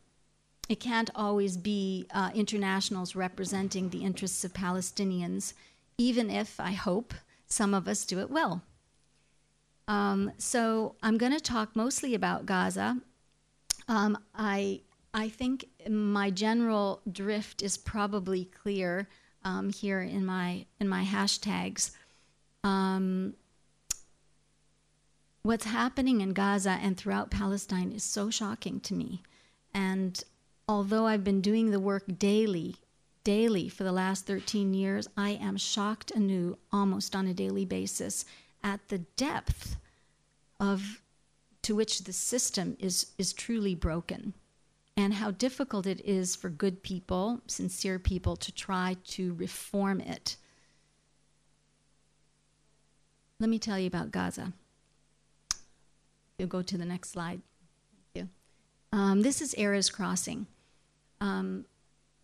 [0.69, 5.53] it can't always be uh, internationals representing the interests of Palestinians,
[5.97, 7.13] even if I hope
[7.45, 8.63] some of us do it well.
[9.87, 12.97] Um, so I'm going to talk mostly about Gaza.
[13.87, 14.81] Um, I
[15.13, 19.07] I think my general drift is probably clear
[19.43, 21.91] um, here in my in my hashtags.
[22.63, 23.33] Um,
[25.43, 29.21] what's happening in Gaza and throughout Palestine is so shocking to me,
[29.73, 30.23] and
[30.67, 32.77] although I've been doing the work daily,
[33.23, 38.25] daily for the last 13 years, I am shocked anew almost on a daily basis
[38.63, 39.75] at the depth
[40.59, 41.02] of
[41.63, 44.33] to which the system is is truly broken
[44.95, 50.37] and how difficult it is for good people, sincere people to try to reform it.
[53.39, 54.53] Let me tell you about Gaza.
[56.37, 57.41] You'll go to the next slide.
[58.13, 58.97] Thank you.
[58.97, 60.45] Um, this is Erez Crossing.
[61.19, 61.65] Um,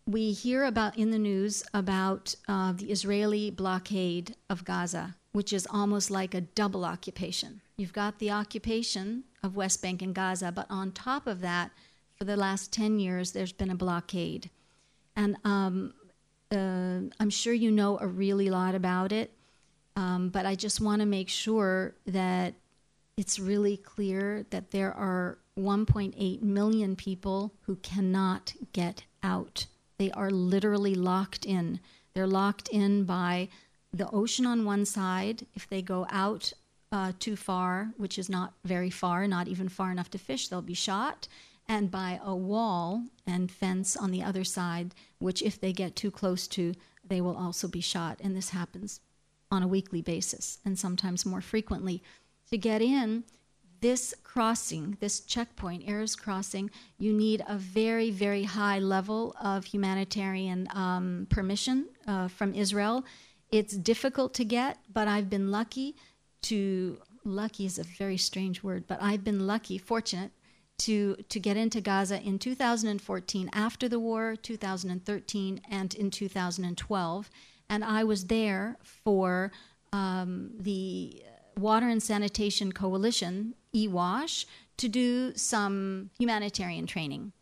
[0.06, 5.66] we hear about in the news about uh, the Israeli blockade of Gaza, which is
[5.70, 7.60] almost like a double occupation.
[7.76, 11.70] You've got the occupation of West Bank and Gaza, but on top of that,
[12.16, 14.50] for the last 10 years, there's been a blockade.
[15.16, 15.94] And um,
[16.52, 19.32] uh, I'm sure you know a really lot about it,
[19.96, 22.54] um, but I just want to make sure that
[23.16, 29.66] it's really clear that there are 1.8 million people who cannot get out.
[29.98, 31.80] They are literally locked in.
[32.14, 33.48] They're locked in by
[33.92, 35.46] the ocean on one side.
[35.54, 36.52] If they go out
[36.92, 40.62] uh, too far, which is not very far, not even far enough to fish, they'll
[40.62, 41.28] be shot.
[41.68, 46.10] And by a wall and fence on the other side, which if they get too
[46.10, 46.74] close to,
[47.06, 48.20] they will also be shot.
[48.22, 49.00] And this happens
[49.50, 52.02] on a weekly basis and sometimes more frequently.
[52.50, 53.24] To get in,
[53.80, 60.68] this crossing, this checkpoint, Erez crossing, you need a very, very high level of humanitarian
[60.74, 63.04] um, permission uh, from Israel.
[63.52, 65.96] It's difficult to get, but I've been lucky
[66.42, 70.30] to, lucky is a very strange word, but I've been lucky, fortunate
[70.78, 77.30] to, to get into Gaza in 2014 after the war, 2013, and in 2012.
[77.68, 79.52] And I was there for
[79.92, 81.22] um, the
[81.58, 84.46] Water and Sanitation Coalition, EWASH,
[84.78, 87.32] to do some humanitarian training.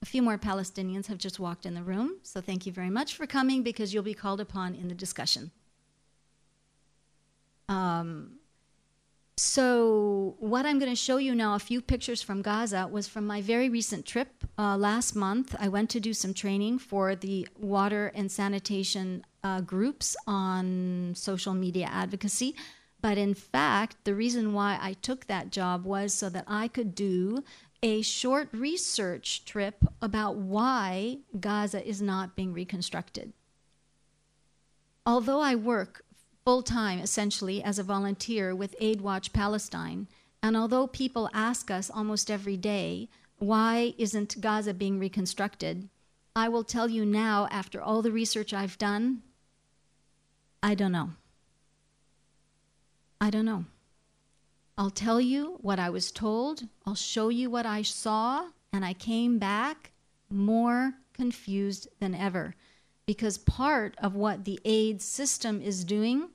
[0.00, 3.14] A few more Palestinians have just walked in the room, so thank you very much
[3.14, 5.50] for coming because you'll be called upon in the discussion.
[7.68, 8.38] Um,
[9.36, 13.24] so, what I'm going to show you now, a few pictures from Gaza, was from
[13.24, 15.54] my very recent trip uh, last month.
[15.60, 21.54] I went to do some training for the water and sanitation uh, groups on social
[21.54, 22.56] media advocacy.
[23.00, 26.96] But in fact, the reason why I took that job was so that I could
[26.96, 27.44] do
[27.82, 33.32] a short research trip about why Gaza is not being reconstructed.
[35.06, 36.04] Although I work
[36.44, 40.08] full time, essentially, as a volunteer with Aid Watch Palestine.
[40.42, 43.08] And although people ask us almost every day,
[43.38, 45.88] why isn't Gaza being reconstructed?
[46.34, 49.22] I will tell you now, after all the research I've done,
[50.62, 51.10] I don't know.
[53.20, 53.64] I don't know.
[54.78, 58.92] I'll tell you what I was told, I'll show you what I saw, and I
[58.92, 59.90] came back
[60.30, 62.54] more confused than ever.
[63.04, 66.28] Because part of what the aid system is doing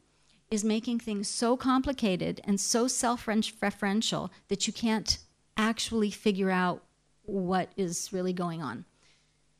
[0.51, 5.19] is making things so complicated and so self referential that you can't
[5.55, 6.83] actually figure out
[7.21, 8.83] what is really going on.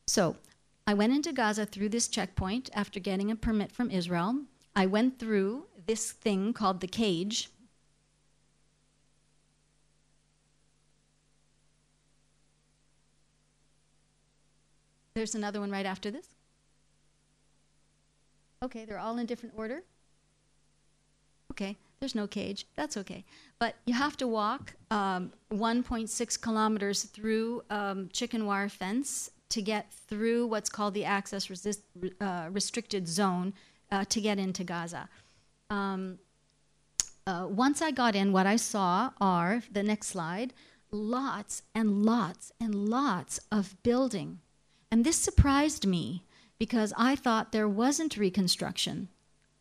[0.07, 0.35] So
[0.85, 4.41] I went into Gaza through this checkpoint after getting a permit from Israel.
[4.75, 7.49] I went through this thing called the cage.
[15.15, 16.27] There's another one right after this.
[18.63, 19.83] Okay, they're all in different order.
[21.51, 22.65] Okay, there's no cage.
[22.75, 23.25] That's okay.
[23.59, 29.91] But you have to walk um, 1.6 kilometers through um, chicken wire fence to get
[30.07, 31.81] through what's called the access resist,
[32.19, 33.53] uh, restricted zone
[33.91, 35.09] uh, to get into Gaza.
[35.69, 36.17] Um,
[37.27, 40.53] uh, once I got in, what I saw are the next slide
[40.91, 44.39] lots and lots and lots of building.
[44.93, 46.23] And this surprised me
[46.59, 49.07] because I thought there wasn't reconstruction.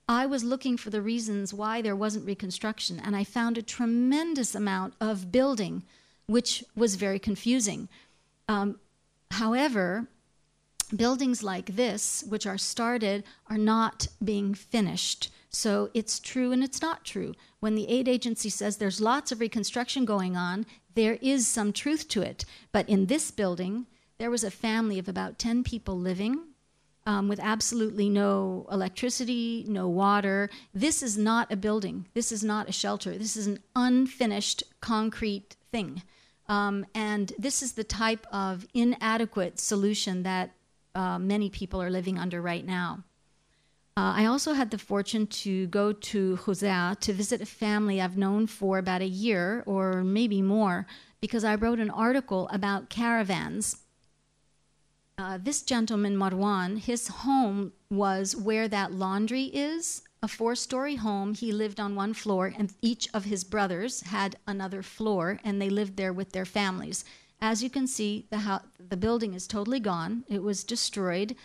[0.07, 4.55] I was looking for the reasons why there wasn't reconstruction, and I found a tremendous
[4.55, 5.85] amount of building,
[6.27, 7.89] which was very confusing.
[8.47, 8.79] Um,
[9.31, 10.07] however,
[10.95, 15.33] buildings like this, which are started, are not being finished.
[15.49, 17.33] So it's true and it's not true.
[17.61, 22.07] When the aid agency says there's lots of reconstruction going on, there is some truth
[22.09, 22.45] to it.
[22.71, 23.87] But in this building,
[24.23, 26.39] there was a family of about 10 people living
[27.07, 30.49] um, with absolutely no electricity, no water.
[30.73, 32.07] This is not a building.
[32.15, 33.19] This is not a shelter.
[33.19, 36.05] This is an unfinished concrete thing.
[36.49, 40.53] Um, and this is the type of inadequate solution that
[40.95, 43.03] uh, many people are living under right now.
[43.97, 48.17] Uh, I also had the fortune to go to Khuza'a to visit a family I've
[48.17, 50.87] known for about a year or maybe more
[51.21, 53.82] because I wrote an article about caravans
[55.19, 61.35] uh, this gentleman, Marwan, his home was where that laundry is, a four story home.
[61.35, 65.69] He lived on one floor, and each of his brothers had another floor, and they
[65.69, 67.05] lived there with their families.
[67.41, 71.37] As you can see, the, the building is totally gone, it was destroyed,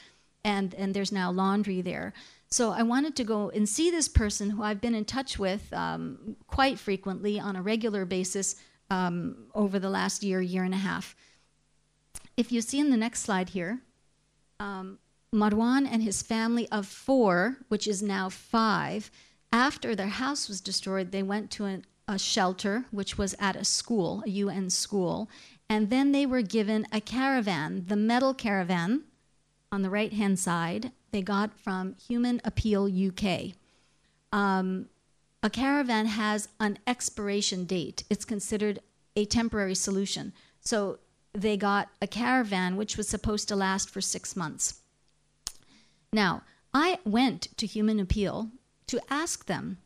[0.44, 2.14] and, and there's now laundry there.
[2.50, 5.74] So I wanted to go and see this person who I've been in touch with
[5.74, 8.56] um, quite frequently on a regular basis
[8.90, 11.16] um, over the last year, year and a half
[12.38, 13.80] if you see in the next slide here,
[14.60, 15.00] um,
[15.34, 19.12] Marwan and his family of four, which is now five,
[19.52, 23.66] after their house was destroyed, they went to an, a shelter, which was at a
[23.66, 25.30] school, a UN school,
[25.70, 29.04] and then they were given a caravan, the metal caravan
[29.72, 33.54] on the right hand side, they got from Human Appeal UK.
[34.32, 34.88] Um,
[35.44, 38.80] a caravan has an expiration date, it's considered
[39.16, 40.34] a temporary solution.
[40.62, 41.00] So
[41.38, 44.82] they got a caravan which was supposed to last for six months.
[46.12, 46.42] Now,
[46.74, 48.50] I went to Human Appeal
[48.88, 49.78] to ask them,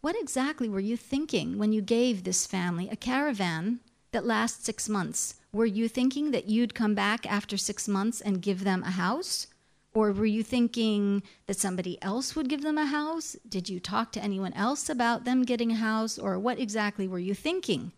[0.00, 3.78] what exactly were you thinking when you gave this family a caravan
[4.10, 5.36] that lasts six months?
[5.52, 9.46] Were you thinking that you'd come back after six months and give them a house?
[9.94, 13.36] Or were you thinking that somebody else would give them a house?
[13.48, 16.18] Did you talk to anyone else about them getting a house?
[16.18, 17.92] Or what exactly were you thinking?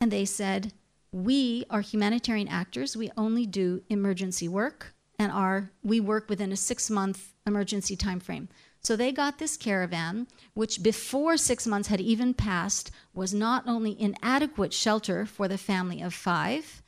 [0.00, 0.72] And they said,
[1.12, 2.96] We are humanitarian actors.
[2.96, 8.20] We only do emergency work and are we work within a six month emergency time
[8.20, 8.48] frame.
[8.82, 14.00] So they got this caravan, which before six months had even passed, was not only
[14.00, 16.82] inadequate shelter for the family of five,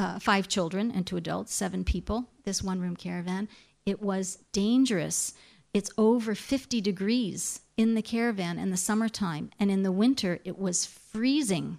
[0.00, 3.48] uh, five children and two adults, seven people, this one room caravan.
[3.84, 5.34] It was dangerous.
[5.72, 10.58] It's over 50 degrees in the caravan in the summertime, and in the winter, it
[10.58, 11.78] was freezing.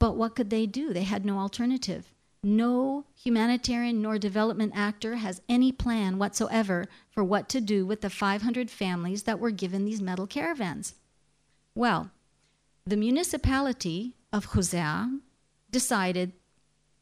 [0.00, 0.92] But what could they do?
[0.92, 2.12] They had no alternative.
[2.42, 8.10] No humanitarian nor development actor has any plan whatsoever for what to do with the
[8.10, 10.94] 500 families that were given these metal caravans.
[11.74, 12.10] Well,
[12.86, 15.20] the municipality of Khuza'a
[15.70, 16.32] decided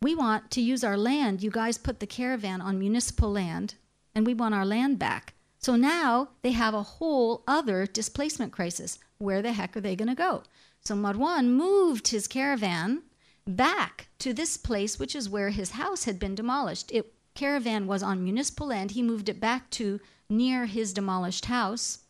[0.02, 1.42] we want to use our land.
[1.42, 3.76] You guys put the caravan on municipal land,
[4.14, 5.34] and we want our land back.
[5.58, 8.98] So now they have a whole other displacement crisis.
[9.18, 10.42] Where the heck are they going to go?
[10.84, 13.02] So Marwan moved his caravan
[13.46, 16.90] back to this place, which is where his house had been demolished.
[16.92, 18.92] It caravan was on municipal land.
[18.92, 22.00] He moved it back to near his demolished house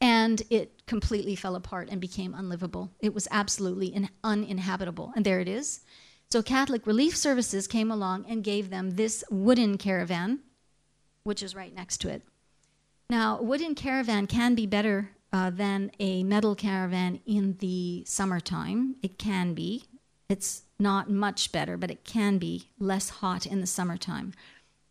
[0.00, 2.90] and it completely fell apart and became unlivable.
[3.00, 5.14] It was absolutely in, uninhabitable.
[5.16, 5.80] And there it is.
[6.30, 10.40] So Catholic Relief Services came along and gave them this wooden caravan,
[11.22, 12.22] which is right next to it.
[13.08, 18.94] Now, wooden caravan can be better uh, than a metal caravan in the summertime.
[19.02, 19.82] It can be.
[20.28, 24.32] It's not much better, but it can be less hot in the summertime.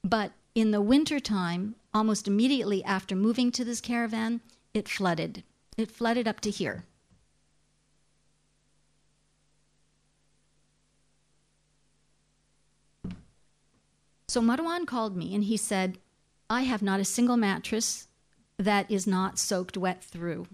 [0.03, 4.41] But in the wintertime, almost immediately after moving to this caravan,
[4.73, 5.43] it flooded.
[5.77, 6.83] It flooded up to here.
[14.27, 15.99] So Marwan called me and he said,
[16.49, 18.07] I have not a single mattress
[18.58, 20.47] that is not soaked wet through.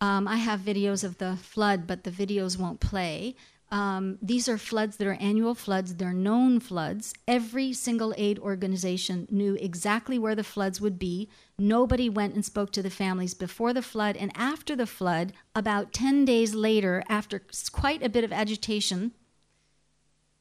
[0.00, 3.36] Um, I have videos of the flood, but the videos won't play.
[3.70, 7.14] Um, these are floods that are annual floods, they're known floods.
[7.26, 11.28] Every single aid organization knew exactly where the floods would be.
[11.58, 15.32] Nobody went and spoke to the families before the flood and after the flood.
[15.56, 19.12] About 10 days later, after quite a bit of agitation,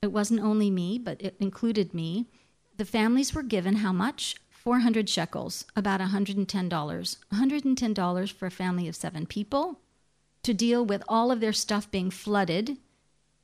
[0.02, 2.28] it wasn't only me, but it included me.
[2.78, 4.36] The families were given how much?
[4.64, 6.47] 400 shekels, about $110.
[6.47, 9.80] $110 for a family of seven people
[10.43, 12.78] to deal with all of their stuff being flooded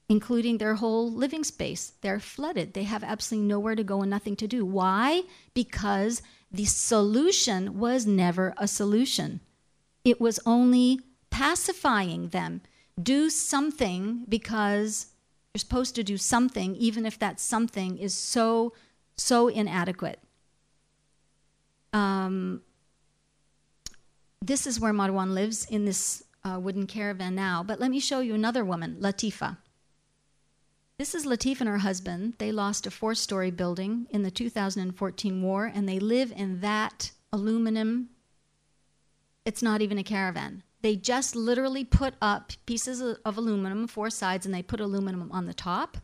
[0.10, 1.94] including their whole living space.
[2.02, 2.74] They're flooded.
[2.74, 4.66] They have absolutely nowhere to go and nothing to do.
[4.66, 5.22] Why?
[5.54, 9.40] Because the solution was never a solution,
[10.04, 11.00] it was only
[11.30, 12.62] pacifying them.
[13.02, 15.08] Do something because
[15.54, 18.74] you're supposed to do something, even if that something is so,
[19.16, 20.20] so inadequate.
[21.94, 22.62] Um,
[24.42, 27.64] this is where Marwan lives in this uh, wooden caravan now.
[27.64, 29.58] But let me show you another woman, Latifa.
[30.98, 32.34] This is Latif and her husband.
[32.40, 37.12] They lost a four story building in the 2014 war, and they live in that
[37.32, 38.10] aluminum.
[39.46, 40.64] It's not even a caravan.
[40.82, 45.46] They just literally put up pieces of aluminum, four sides, and they put aluminum on
[45.46, 45.98] the top,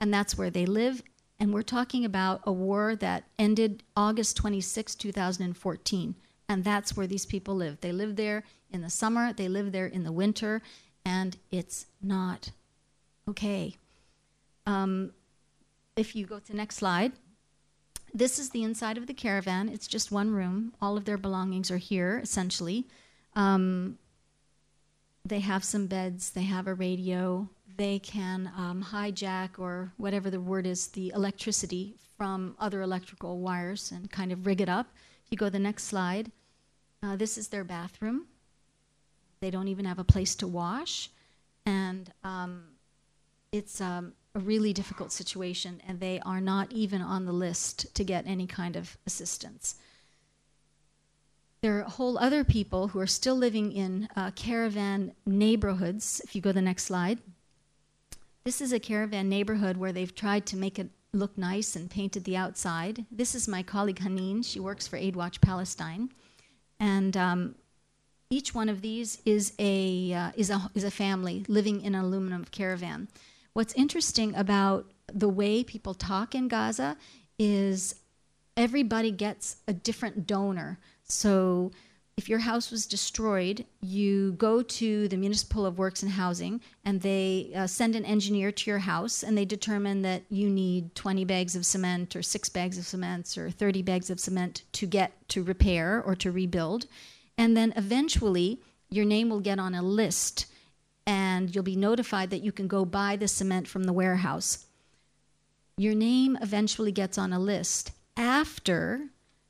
[0.00, 1.02] and that's where they live.
[1.42, 6.14] And we're talking about a war that ended August 26, 2014.
[6.48, 7.80] And that's where these people live.
[7.80, 10.62] They live there in the summer, they live there in the winter,
[11.04, 12.52] and it's not
[13.28, 13.74] okay.
[14.66, 15.14] Um,
[15.96, 17.10] if you go to the next slide,
[18.14, 19.68] this is the inside of the caravan.
[19.68, 20.74] It's just one room.
[20.80, 22.86] All of their belongings are here, essentially.
[23.34, 23.98] Um,
[25.24, 27.48] they have some beds, they have a radio,
[27.82, 33.90] they can um, hijack or whatever the word is, the electricity from other electrical wires
[33.90, 34.86] and kind of rig it up.
[35.24, 36.30] If you go to the next slide,
[37.02, 38.28] uh, this is their bathroom.
[39.40, 41.10] They don't even have a place to wash.
[41.66, 42.62] And um,
[43.50, 48.04] it's um, a really difficult situation, and they are not even on the list to
[48.04, 49.74] get any kind of assistance.
[51.62, 56.20] There are whole other people who are still living in uh, caravan neighborhoods.
[56.24, 57.18] If you go to the next slide,
[58.44, 62.24] this is a caravan neighborhood where they've tried to make it look nice and painted
[62.24, 63.04] the outside.
[63.10, 64.44] This is my colleague Haneen.
[64.44, 66.10] She works for Aid Watch Palestine,
[66.80, 67.54] and um,
[68.30, 72.04] each one of these is a uh, is a is a family living in an
[72.04, 73.08] aluminum caravan.
[73.52, 76.96] What's interesting about the way people talk in Gaza
[77.38, 77.94] is
[78.56, 80.78] everybody gets a different donor.
[81.04, 81.72] So
[82.16, 87.00] if your house was destroyed, you go to the Municipal of Works and Housing and
[87.00, 91.24] they uh, send an engineer to your house and they determine that you need 20
[91.24, 95.26] bags of cement or six bags of cement or 30 bags of cement to get
[95.30, 96.86] to repair or to rebuild.
[97.38, 98.60] And then eventually
[98.90, 100.46] your name will get on a list
[101.06, 104.66] and you'll be notified that you can go buy the cement from the warehouse.
[105.78, 109.08] Your name eventually gets on a list after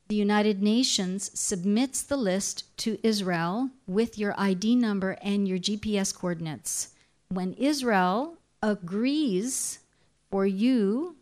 [0.09, 6.15] the United Nations submits the list to Israel with your ID number and your GPS
[6.15, 6.91] coordinates.
[7.29, 9.79] When Israel agrees
[10.31, 11.17] for you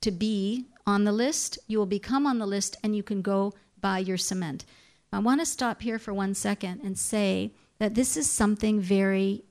[0.00, 3.52] to be on the list, you will become on the list and you can go
[3.80, 4.64] buy your cement.
[5.12, 9.44] I want to stop here for one second and say that this is something very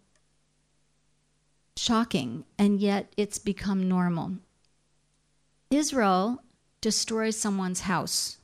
[1.78, 4.34] shocking, and yet it's become normal.
[5.72, 6.42] Israel
[6.82, 8.38] destroys someone's house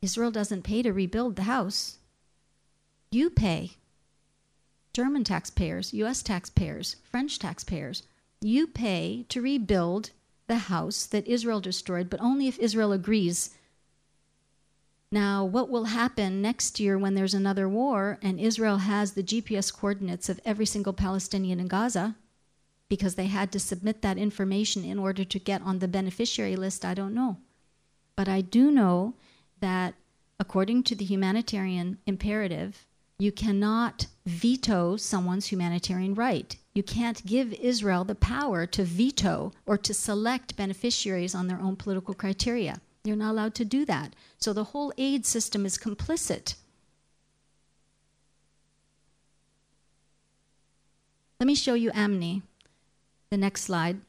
[0.00, 1.98] Israel doesn't pay to rebuild the house.
[3.10, 3.72] You pay.
[4.92, 8.02] German taxpayers, US taxpayers, French taxpayers.
[8.40, 10.10] You pay to rebuild
[10.46, 13.54] the house that Israel destroyed, but only if Israel agrees.
[15.10, 19.72] Now, what will happen next year when there's another war and Israel has the GPS
[19.72, 22.16] coordinates of every single Palestinian in Gaza?
[22.88, 26.84] Because they had to submit that information in order to get on the beneficiary list,
[26.84, 27.38] I don't know.
[28.16, 29.14] But I do know
[29.60, 29.94] that
[30.40, 32.86] according to the humanitarian imperative,
[33.18, 36.56] you cannot veto someone's humanitarian right.
[36.74, 41.74] You can't give Israel the power to veto or to select beneficiaries on their own
[41.74, 42.80] political criteria.
[43.02, 44.14] You're not allowed to do that.
[44.38, 46.54] So the whole aid system is complicit.
[51.40, 52.42] Let me show you Amni.
[53.30, 54.00] The next slide.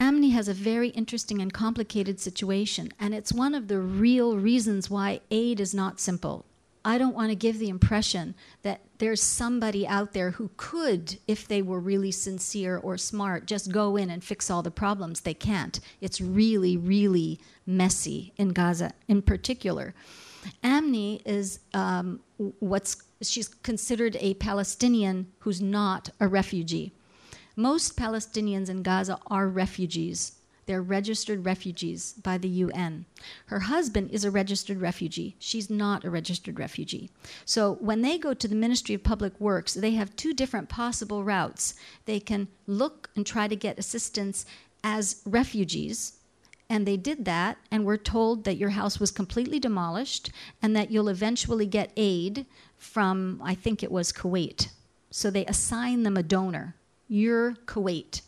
[0.00, 4.88] Amni has a very interesting and complicated situation, and it's one of the real reasons
[4.88, 6.46] why aid is not simple.
[6.82, 11.46] I don't want to give the impression that there's somebody out there who could, if
[11.46, 15.20] they were really sincere or smart, just go in and fix all the problems.
[15.20, 15.78] They can't.
[16.00, 19.92] It's really, really messy in Gaza in particular.
[20.64, 22.20] Amni is um,
[22.60, 26.94] what's she's considered a Palestinian who's not a refugee.
[27.56, 30.32] Most Palestinians in Gaza are refugees.
[30.66, 33.06] They're registered refugees by the UN.
[33.46, 35.34] Her husband is a registered refugee.
[35.40, 37.10] She's not a registered refugee.
[37.44, 41.24] So when they go to the Ministry of Public Works, they have two different possible
[41.24, 41.74] routes.
[42.04, 44.46] They can look and try to get assistance
[44.84, 46.18] as refugees,
[46.68, 50.30] and they did that and were told that your house was completely demolished
[50.62, 52.46] and that you'll eventually get aid
[52.78, 54.68] from, I think it was Kuwait.
[55.10, 56.76] So they assign them a donor
[57.10, 58.22] you're Kuwait.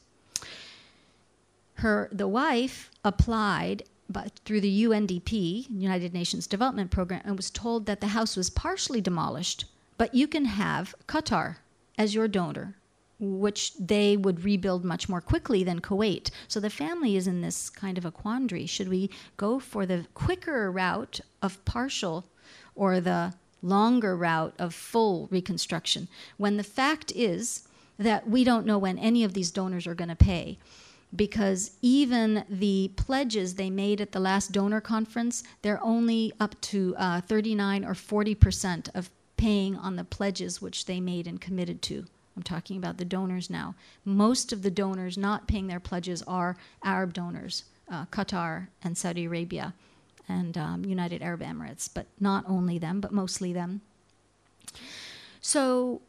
[1.74, 7.86] Her, the wife applied but through the UNDP, United Nations Development Program, and was told
[7.86, 9.64] that the house was partially demolished,
[9.96, 11.56] but you can have Qatar
[11.96, 12.76] as your donor,
[13.18, 16.30] which they would rebuild much more quickly than Kuwait.
[16.48, 18.66] So the family is in this kind of a quandary.
[18.66, 22.26] Should we go for the quicker route of partial
[22.74, 26.08] or the longer route of full reconstruction?
[26.36, 27.66] When the fact is,
[28.02, 30.58] that we don't know when any of these donors are going to pay
[31.14, 36.94] because even the pledges they made at the last donor conference, they're only up to
[36.98, 41.82] uh, 39 or 40 percent of paying on the pledges which they made and committed
[41.82, 42.04] to.
[42.36, 43.74] I'm talking about the donors now.
[44.04, 49.24] Most of the donors not paying their pledges are Arab donors, uh, Qatar and Saudi
[49.24, 49.74] Arabia
[50.28, 53.82] and um, United Arab Emirates, but not only them, but mostly them.
[55.40, 56.00] So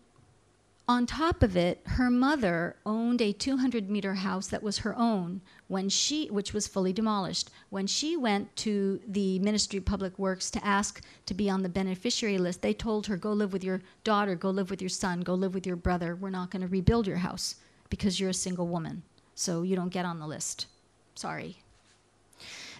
[0.88, 5.42] on top of it, her mother owned a 200 meter house that was her own
[5.68, 7.50] when she, which was fully demolished.
[7.70, 11.70] When she went to the Ministry of Public Works to ask to be on the
[11.70, 15.22] beneficiary list, they told her, "Go live with your daughter, go live with your son,
[15.22, 16.16] go live with your brother.
[16.16, 17.56] We're not going to rebuild your house
[17.90, 19.04] because you're a single woman,
[19.36, 20.68] so you don't get on the list.
[21.16, 21.60] Sorry."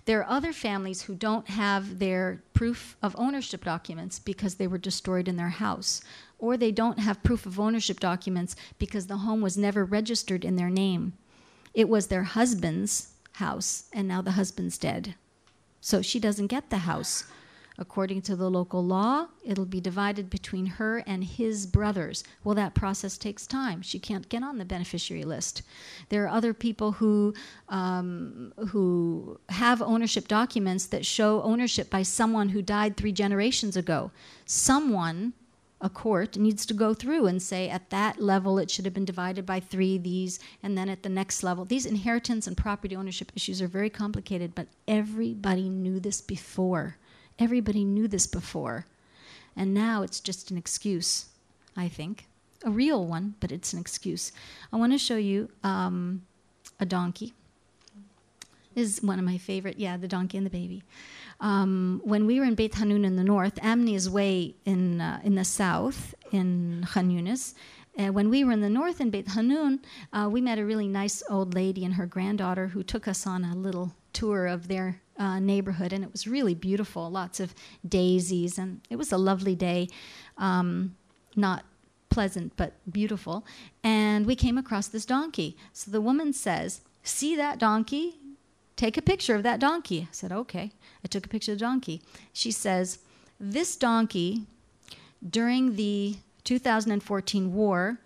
[0.06, 4.78] There are other families who don't have their proof of ownership documents because they were
[4.78, 6.02] destroyed in their house,
[6.44, 10.58] or they don't have proof of ownership documents because the home was never registered in
[10.58, 11.14] their name.
[11.74, 15.16] It was their husband's house, and now the husband's dead.
[15.80, 17.24] So she doesn't get the house.
[17.78, 22.26] According to the local law, it'll be divided between her and his brothers.
[22.44, 23.82] Well, that process takes time.
[23.82, 25.62] She can't get on the beneficiary list.
[26.10, 27.34] There are other people who
[27.70, 34.12] um, who have ownership documents that show ownership by someone who died three generations ago.
[34.46, 35.32] Someone
[35.84, 39.06] a court needs to go through and say at that level it should have been
[39.06, 43.32] divided by three these and then at the next level these inheritance and property ownership
[43.36, 46.98] issues are very complicated but everybody knew this before
[47.40, 48.86] Everybody knew this before.
[49.56, 51.28] And now it's just an excuse,
[51.76, 52.28] I think.
[52.64, 54.32] A real one, but it's an excuse.
[54.72, 56.24] I want to show you um,
[56.80, 57.34] a donkey.
[58.76, 59.78] Is one of my favorite.
[59.78, 60.82] Yeah, the donkey and the baby.
[61.40, 65.20] Um, when we were in Beit Hanun in the north, Amni is way in uh,
[65.24, 67.54] in the south in Khan Yunis,
[67.98, 69.80] uh, when we were in the north in Beit Hanun,
[70.12, 73.44] uh, we met a really nice old lady and her granddaughter who took us on
[73.44, 77.10] a little tour of their uh, neighborhood, and it was really beautiful.
[77.12, 77.54] Lots of
[77.88, 79.90] daisies, and it was a lovely day.
[80.40, 80.96] Um,
[81.36, 81.66] not
[82.10, 83.46] pleasant, but beautiful.
[83.84, 85.56] And we came across this donkey.
[85.72, 88.16] So the woman says, See that donkey?
[88.76, 90.08] Take a picture of that donkey.
[90.10, 90.72] I said, Okay.
[91.04, 92.02] I took a picture of the donkey.
[92.32, 93.00] She says,
[93.40, 94.44] This donkey,
[95.28, 98.00] during the 2014 war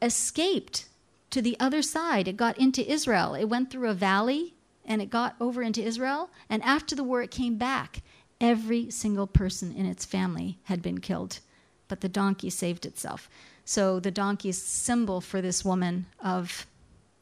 [0.00, 0.86] escaped
[1.30, 2.28] to the other side.
[2.28, 3.34] It got into Israel.
[3.34, 4.54] It went through a valley
[4.84, 6.30] and it got over into Israel.
[6.48, 8.02] And after the war, it came back.
[8.40, 11.40] Every single person in its family had been killed,
[11.88, 13.28] but the donkey saved itself.
[13.64, 16.66] So the donkey is symbol for this woman of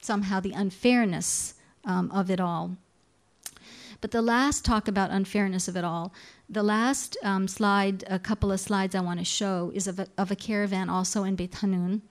[0.00, 2.76] somehow the unfairness um, of it all.
[4.04, 6.12] But the last talk about unfairness of it all,
[6.50, 10.06] the last um, slide, a couple of slides I want to show, is of a,
[10.18, 12.02] of a caravan also in Beit Hanun.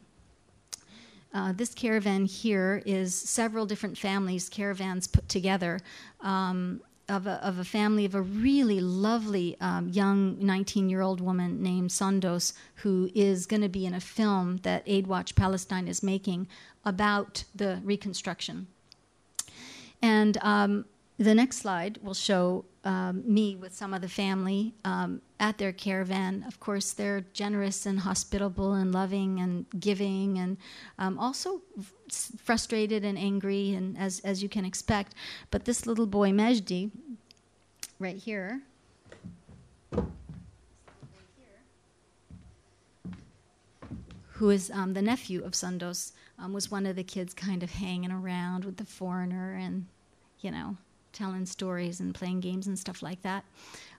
[1.36, 5.82] Uh, this caravan here is several different families, caravans put together.
[6.22, 11.22] Um, of a, of a, family of a really lovely um, young 19 year old
[11.22, 15.88] woman named Sandos, who is going to be in a film that Aid Watch Palestine
[15.88, 16.48] is making
[16.86, 18.66] about the reconstruction.
[20.02, 20.86] And um,
[21.24, 25.72] the next slide will show um, me with some of the family um, at their
[25.72, 26.44] caravan.
[26.48, 30.58] Of course, they're generous and hospitable and loving and giving, and
[31.00, 31.94] um, also f-
[32.38, 35.14] frustrated and angry, and as as you can expect.
[35.52, 36.92] But this little boy Mejdi,
[38.00, 38.62] right here.
[44.38, 47.72] Who is um, the nephew of Sandos, um, was one of the kids kind of
[47.72, 49.86] hanging around with the foreigner and,
[50.42, 50.76] you know,
[51.14, 53.46] telling stories and playing games and stuff like that.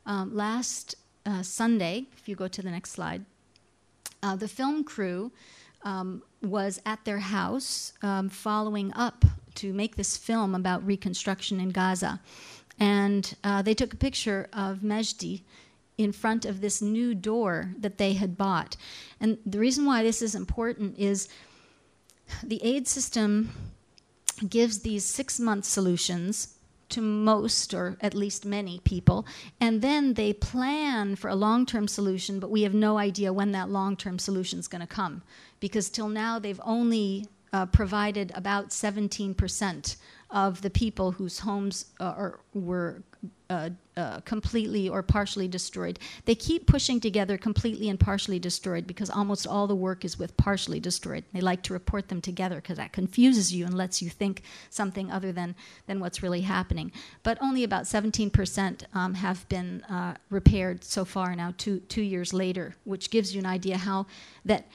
[0.05, 3.25] Um, last uh, Sunday, if you go to the next slide,
[4.23, 5.33] uh, the film crew
[5.83, 11.71] um, was at their house um, following up to make this film about reconstruction in
[11.71, 12.21] Gaza.
[12.79, 15.43] And uh, they took a picture of Mejdi
[15.97, 18.77] in front of this new door that they had bought.
[19.21, 21.29] And the reason why this is important is
[22.43, 23.51] the aid system
[24.49, 26.54] gives these six month solutions
[26.95, 29.27] to most or at least many people
[29.61, 33.69] and then they plan for a long-term solution but we have no idea when that
[33.69, 35.23] long-term solution is going to come
[35.61, 39.97] because till now they've only uh, provided about 17%
[40.31, 43.03] of the people whose homes uh, are, were
[43.49, 45.99] uh, uh, completely or partially destroyed.
[46.25, 50.37] They keep pushing together completely and partially destroyed because almost all the work is with
[50.37, 51.25] partially destroyed.
[51.33, 55.11] They like to report them together because that confuses you and lets you think something
[55.11, 55.55] other than,
[55.87, 56.93] than what's really happening.
[57.23, 62.33] But only about 17% um, have been uh, repaired so far now, two, two years
[62.33, 64.07] later, which gives you an idea how
[64.45, 64.67] that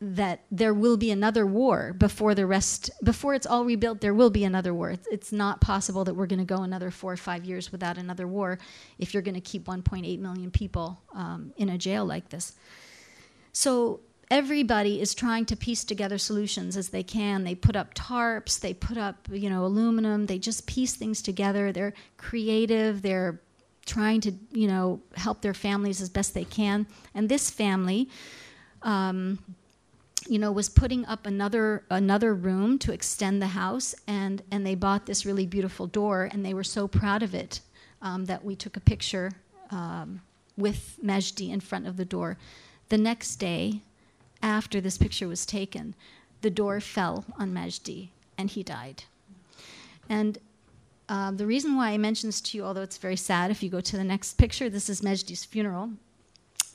[0.00, 4.30] that there will be another war before the rest before it's all rebuilt there will
[4.30, 4.90] be another war.
[4.90, 7.98] It's, it's not possible that we're going to go another four or five years without
[7.98, 8.58] another war
[8.98, 12.54] if you're going to keep 1.8 million people um, in a jail like this.
[13.52, 14.00] So
[14.30, 17.44] everybody is trying to piece together solutions as they can.
[17.44, 21.70] They put up tarps they put up you know aluminum they just piece things together.
[21.70, 23.42] They're creative they're
[23.84, 26.86] trying to you know help their families as best they can.
[27.14, 28.08] And this family
[28.86, 29.38] um,
[30.28, 34.74] you know, was putting up another another room to extend the house, and and they
[34.74, 37.60] bought this really beautiful door, and they were so proud of it
[38.02, 39.32] um, that we took a picture
[39.70, 40.20] um,
[40.56, 42.36] with Majdi in front of the door.
[42.88, 43.82] The next day,
[44.42, 45.94] after this picture was taken,
[46.40, 48.08] the door fell on Majdi,
[48.38, 49.04] and he died.
[50.08, 50.38] And
[51.08, 53.70] um, the reason why I mention this to you, although it's very sad, if you
[53.70, 55.90] go to the next picture, this is Mejdi's funeral,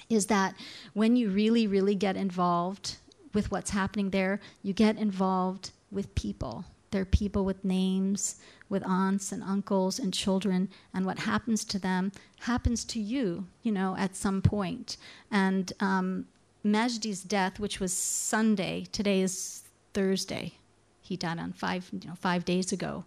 [0.10, 0.56] is that
[0.94, 2.98] when you really, really get involved
[3.34, 4.40] with what's happening there.
[4.64, 6.66] You get involved with people.
[6.92, 8.36] They're people with names,
[8.70, 12.12] with aunts and uncles and children, and what happens to them
[12.42, 14.98] happens to you, you know, at some point.
[15.32, 16.28] And um,
[16.66, 19.64] Mejdi's death, which was Sunday, today is
[19.94, 20.54] Thursday.
[21.02, 23.06] He died on five, you know, five days ago.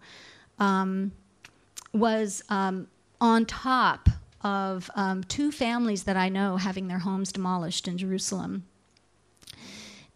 [0.59, 1.13] Um,
[1.93, 2.89] was um,
[3.21, 4.09] on top
[4.43, 8.65] of um, two families that I know having their homes demolished in Jerusalem.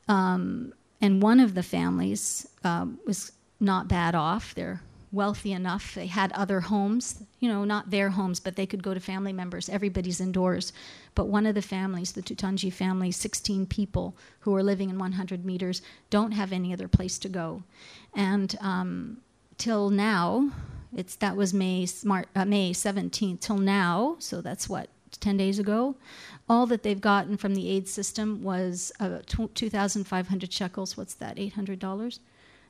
[0.09, 4.55] Um, and one of the families uh, was not bad off.
[4.55, 4.81] They're
[5.13, 5.95] wealthy enough.
[5.95, 9.33] They had other homes, you know, not their homes, but they could go to family
[9.33, 9.69] members.
[9.69, 10.73] Everybody's indoors.
[11.15, 15.45] But one of the families, the Tutanji family, 16 people who are living in 100
[15.45, 17.63] meters, don't have any other place to go.
[18.15, 19.19] And um,
[19.57, 20.51] till now,
[20.95, 24.17] it's that was May Smart, uh, May 17th till now.
[24.19, 25.97] So that's what 10 days ago.
[26.49, 30.97] All that they've gotten from the aid system was uh, 2,500 shekels.
[30.97, 31.37] What's that?
[31.37, 32.19] $800.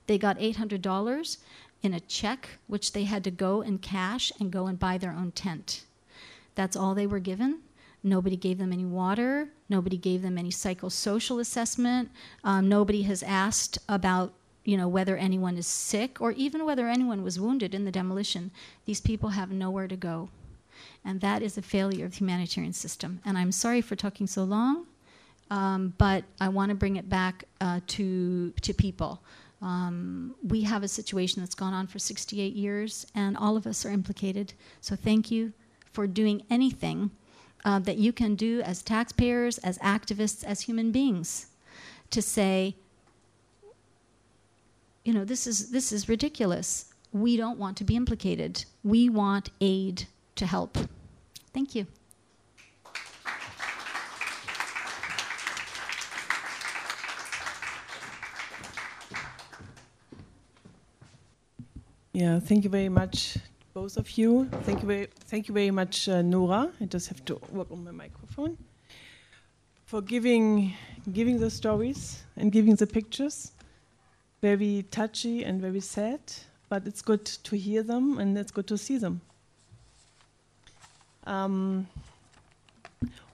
[0.07, 1.39] They got $800
[1.83, 5.13] in a check, which they had to go and cash and go and buy their
[5.13, 5.85] own tent.
[6.55, 7.61] That's all they were given.
[8.03, 9.49] Nobody gave them any water.
[9.69, 12.11] Nobody gave them any psychosocial assessment.
[12.45, 14.35] Um, nobody has asked about
[14.65, 18.51] you know whether anyone is sick or even whether anyone was wounded in the demolition.
[18.85, 20.29] These people have nowhere to go,
[21.05, 23.21] and that is a failure of the humanitarian system.
[23.25, 24.87] And I'm sorry for talking so long,
[25.51, 29.23] um, but I want to bring it back uh, to to people.
[29.61, 33.85] Um, we have a situation that's gone on for 68 years, and all of us
[33.85, 34.53] are implicated.
[34.81, 35.53] So thank you
[35.93, 37.11] for doing anything
[37.65, 41.49] uh, that you can do as taxpayers, as activists, as human beings
[42.11, 42.77] to say,
[45.05, 46.93] you know, this is, this is ridiculous.
[47.13, 48.65] We don't want to be implicated.
[48.85, 50.07] We want aid
[50.39, 50.79] to help.
[51.53, 51.87] Thank you.
[62.13, 63.39] Yeah, thank you very much,
[63.75, 64.49] both of you.
[64.65, 66.69] Thank you very, thank you very much, uh, Nora.
[66.81, 68.57] I just have to work on my microphone
[69.85, 70.75] for giving
[71.13, 73.53] giving the stories and giving the pictures.
[74.43, 76.21] Very touchy and very sad,
[76.69, 79.21] but it's good to hear them and it's good to see them.
[81.29, 81.87] Um,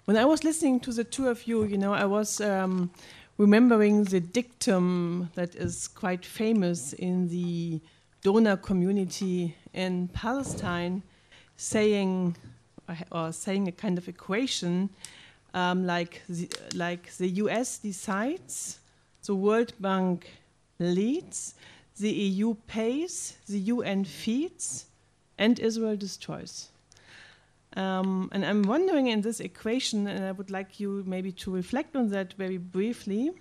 [0.06, 2.90] when I was listening to the two of you, you know, I was um,
[3.38, 7.80] remembering the dictum that is quite famous in the
[8.22, 11.04] donor community in Palestine
[11.56, 12.34] saying
[13.12, 14.90] or saying a kind of equation
[15.54, 18.80] um, like the, like the US decides,
[19.24, 20.28] the World Bank
[20.80, 21.54] leads,
[22.00, 24.86] the EU pays, the UN feeds,
[25.38, 26.70] and Israel destroys.
[27.76, 31.96] Um, and I'm wondering in this equation, and I would like you maybe to reflect
[31.96, 33.32] on that very briefly.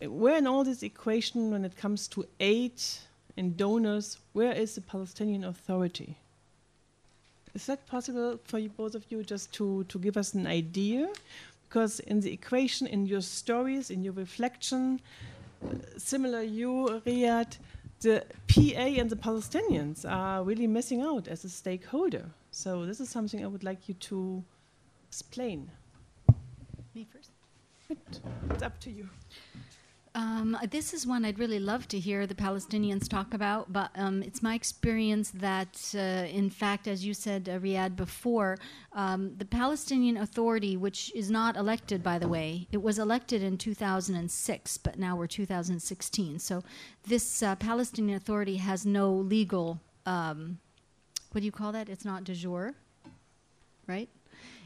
[0.00, 2.82] Where in all this equation, when it comes to aid
[3.36, 6.16] and donors, where is the Palestinian Authority?
[7.54, 11.08] Is that possible for you, both of you, just to, to give us an idea?
[11.68, 15.00] Because in the equation, in your stories, in your reflection,
[15.96, 17.56] similar you, Riad,
[18.00, 22.26] the PA and the Palestinians are really missing out as a stakeholder.
[22.54, 24.44] So this is something I would like you to
[25.08, 25.68] explain.
[26.94, 27.32] Me first.
[28.50, 29.08] It's up to you.
[30.14, 34.22] Um, this is one I'd really love to hear the Palestinians talk about, but um,
[34.22, 38.56] it's my experience that, uh, in fact, as you said, uh, Riad, before,
[38.92, 43.58] um, the Palestinian Authority, which is not elected, by the way, it was elected in
[43.58, 46.38] 2006, but now we're 2016.
[46.38, 46.62] So
[47.04, 50.58] this uh, Palestinian Authority has no legal, um,
[51.34, 51.88] what do you call that?
[51.88, 52.74] It's not de jure,
[53.88, 54.08] right?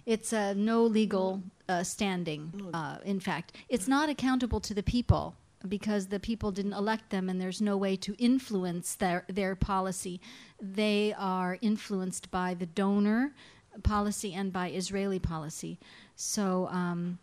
[0.04, 3.56] It's uh, no legal uh, standing, uh, in fact.
[3.68, 5.34] It's not accountable to the people
[5.66, 10.20] because the people didn't elect them and there's no way to influence their, their policy.
[10.60, 13.32] They are influenced by the donor
[13.82, 15.78] policy and by Israeli policy.
[16.16, 17.18] So um,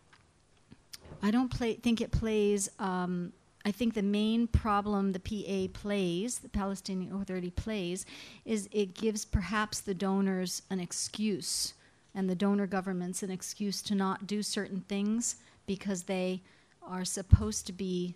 [1.22, 2.70] I don't play, think it plays.
[2.80, 3.32] Um,
[3.66, 8.06] I think the main problem the PA plays, the Palestinian Authority plays,
[8.46, 11.74] is it gives perhaps the donors an excuse
[12.14, 16.42] and the donor governments an excuse to not do certain things because they
[16.84, 18.14] are supposed to be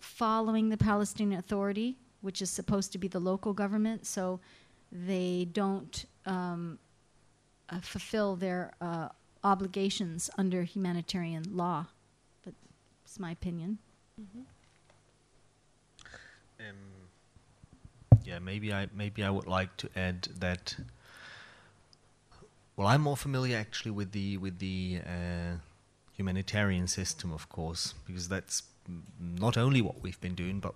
[0.00, 4.38] following the Palestinian Authority, which is supposed to be the local government, so
[4.92, 6.78] they don't um,
[7.70, 9.08] uh, fulfill their uh,
[9.42, 11.86] obligations under humanitarian law.
[12.44, 12.52] But
[13.04, 13.78] it's my opinion.
[14.20, 14.42] Mm-hmm.
[16.68, 16.76] Um,
[18.24, 20.76] yeah, maybe I maybe I would like to add that
[22.76, 25.56] well, I'm more familiar actually with the with the uh,
[26.16, 28.62] humanitarian system, of course, because that's
[29.20, 30.74] not only what we've been doing, but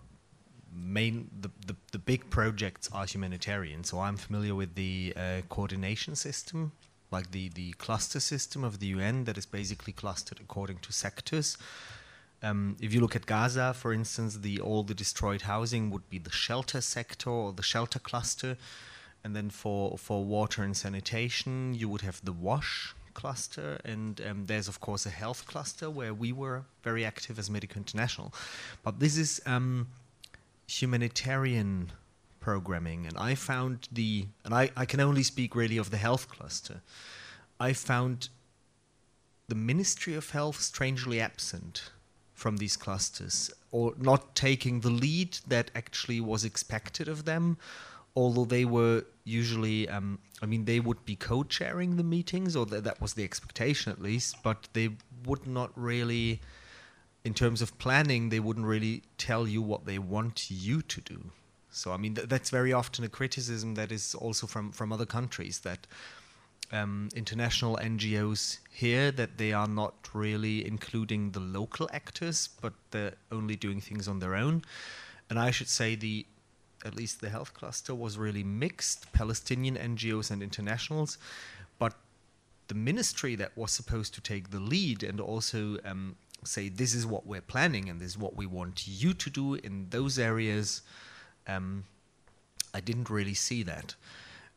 [0.72, 3.84] main the, the, the big projects are humanitarian.
[3.84, 6.72] So I'm familiar with the uh, coordination system,
[7.10, 11.56] like the the cluster system of the UN that is basically clustered according to sectors.
[12.42, 16.18] Um, if you look at Gaza, for instance, the all the destroyed housing would be
[16.18, 18.56] the shelter sector or the shelter cluster
[19.24, 24.46] and then for for water and sanitation, you would have the WASH cluster, and um,
[24.46, 28.32] there's of course a health cluster where we were very active as Medico International.
[28.82, 29.88] But this is um,
[30.66, 31.92] humanitarian
[32.40, 36.28] programming, and I found the, and I, I can only speak really of the health
[36.28, 36.80] cluster.
[37.58, 38.28] I found
[39.48, 41.90] the Ministry of Health strangely absent
[42.38, 47.58] from these clusters, or not taking the lead that actually was expected of them,
[48.14, 52.64] although they were usually, um, I mean, they would be co chairing the meetings, or
[52.64, 54.90] th- that was the expectation at least, but they
[55.26, 56.40] would not really,
[57.24, 61.32] in terms of planning, they wouldn't really tell you what they want you to do.
[61.70, 65.06] So, I mean, th- that's very often a criticism that is also from, from other
[65.06, 65.88] countries that
[66.72, 73.14] um, international NGOs here that they are not really including the local actors, but they're
[73.32, 74.62] only doing things on their own.
[75.30, 76.26] And I should say the
[76.84, 81.18] at least the health cluster was really mixed Palestinian NGOs and internationals,
[81.78, 81.94] but
[82.68, 87.04] the ministry that was supposed to take the lead and also um, say this is
[87.04, 90.82] what we're planning and this is what we want you to do in those areas.
[91.46, 91.84] Um,
[92.72, 93.94] I didn't really see that.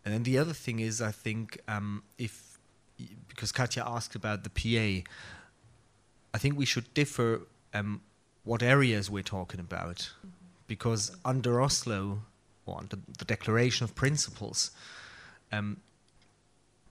[0.04, 2.58] And then the other thing is, I think um, if
[3.28, 5.10] because Katja asked about the PA,
[6.34, 7.42] I think we should differ
[7.74, 8.02] um,
[8.44, 10.30] what areas we're talking about, mm-hmm.
[10.68, 12.22] because under Oslo
[12.66, 14.72] or under the Declaration of Principles,
[15.52, 15.78] um,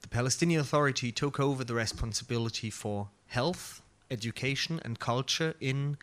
[0.02, 5.96] the Palestinian Authority took over the responsibility for health, education, and culture in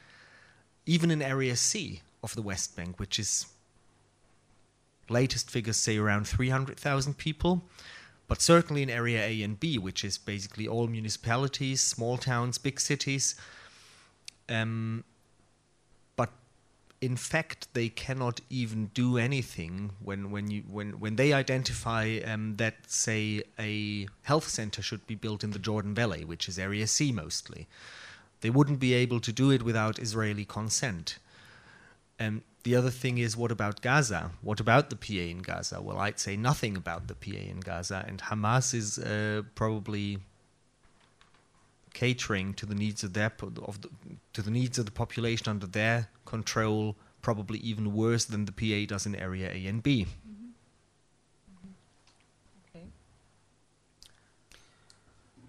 [0.85, 3.47] even in Area C of the West Bank, which is
[5.09, 7.63] latest figures say around 300,000 people,
[8.27, 12.79] but certainly in area A and B, which is basically all municipalities, small towns, big
[12.79, 13.35] cities.
[14.49, 15.03] Um,
[16.15, 16.31] but
[16.99, 22.57] in fact, they cannot even do anything when, when, you, when, when they identify um,
[22.57, 26.87] that, say, a health center should be built in the Jordan Valley, which is area
[26.87, 27.67] C mostly.
[28.41, 31.17] They wouldn't be able to do it without Israeli consent.
[32.19, 34.31] Um, the other thing is, what about Gaza?
[34.41, 35.81] What about the PA in Gaza?
[35.81, 40.19] Well, I'd say nothing about the PA in Gaza, and Hamas is uh, probably
[41.93, 43.89] catering to the needs of their of the,
[44.33, 48.85] to the needs of the population under their control, probably even worse than the PA
[48.87, 50.05] does in area A and B.
[50.05, 50.47] Mm-hmm.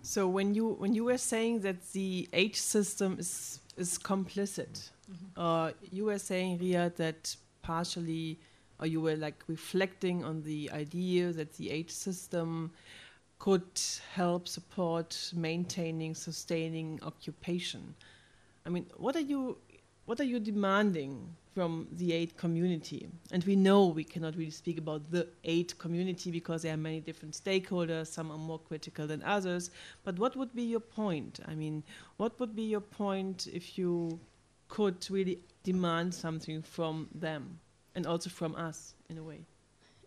[0.03, 4.98] So when you when you were saying that the aid system is is complicit Mm-hmm.
[5.37, 8.39] Uh, you were saying, Riad, that partially,
[8.81, 12.71] or you were like reflecting on the idea that the aid system
[13.39, 13.81] could
[14.15, 17.95] help support maintaining, sustaining occupation.
[18.67, 19.59] I mean, what are you,
[20.07, 23.09] what are you demanding from the aid community?
[23.31, 27.01] And we know we cannot really speak about the aid community because there are many
[27.01, 28.09] different stakeholders.
[28.09, 29.71] Some are more critical than others.
[30.05, 31.39] But what would be your point?
[31.47, 31.85] I mean,
[32.17, 34.19] what would be your point if you
[34.69, 37.59] could really demand something from them
[37.95, 39.41] and also from us in a way?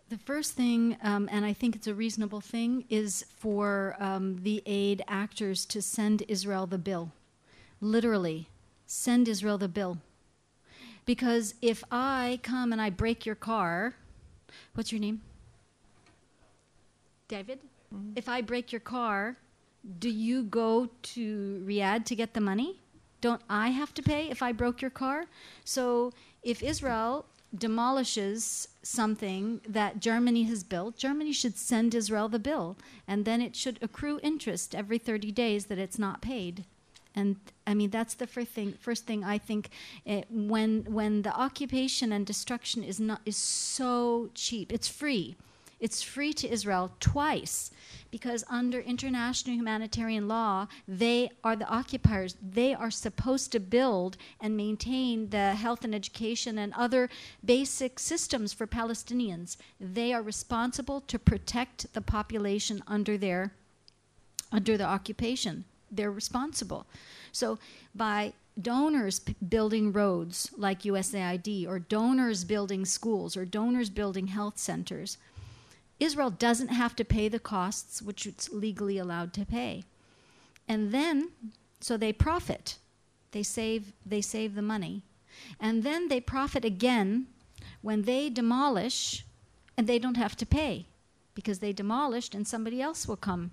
[0.10, 4.62] The first thing, um, and I think it's a reasonable thing, is for um, the
[4.66, 7.14] aid actors to send Israel the bill.
[7.80, 8.50] Literally,
[8.86, 10.00] send Israel the bill.
[11.06, 13.96] Because if I come and I break your car,
[14.74, 15.22] what's your name?
[17.30, 17.60] David?
[17.96, 18.12] Mm-hmm.
[18.18, 19.38] If I break your car,
[20.00, 22.81] do you go to Riad to get the money?
[23.22, 25.26] Don't I have to pay if I broke your car?
[25.64, 26.12] So
[26.44, 33.26] if Israel demolishes something that Germany has built, Germany should send Israel the bill, and
[33.26, 36.66] then it should accrue interest every 30 days that it's not paid.
[37.14, 37.36] And
[37.68, 38.74] I mean that's the first thing.
[38.80, 39.70] First thing I think,
[40.06, 45.36] it, when when the occupation and destruction is not is so cheap, it's free.
[45.82, 47.72] It's free to Israel twice
[48.12, 52.36] because under international humanitarian law, they are the occupiers.
[52.40, 57.10] They are supposed to build and maintain the health and education and other
[57.44, 59.58] basic systems for Palestinians.
[59.80, 63.52] They are responsible to protect the population under their
[64.52, 65.66] under the occupation.
[65.90, 66.86] They're responsible.
[67.32, 67.58] So
[67.96, 75.18] by donors building roads like USAID or donors building schools or donors building health centers,
[76.02, 79.84] Israel doesn't have to pay the costs which it's legally allowed to pay.
[80.68, 81.30] And then
[81.80, 82.78] so they profit.
[83.32, 85.04] They save they save the money.
[85.60, 87.28] And then they profit again
[87.82, 89.26] when they demolish
[89.78, 90.88] and they don't have to pay
[91.36, 93.52] because they demolished and somebody else will come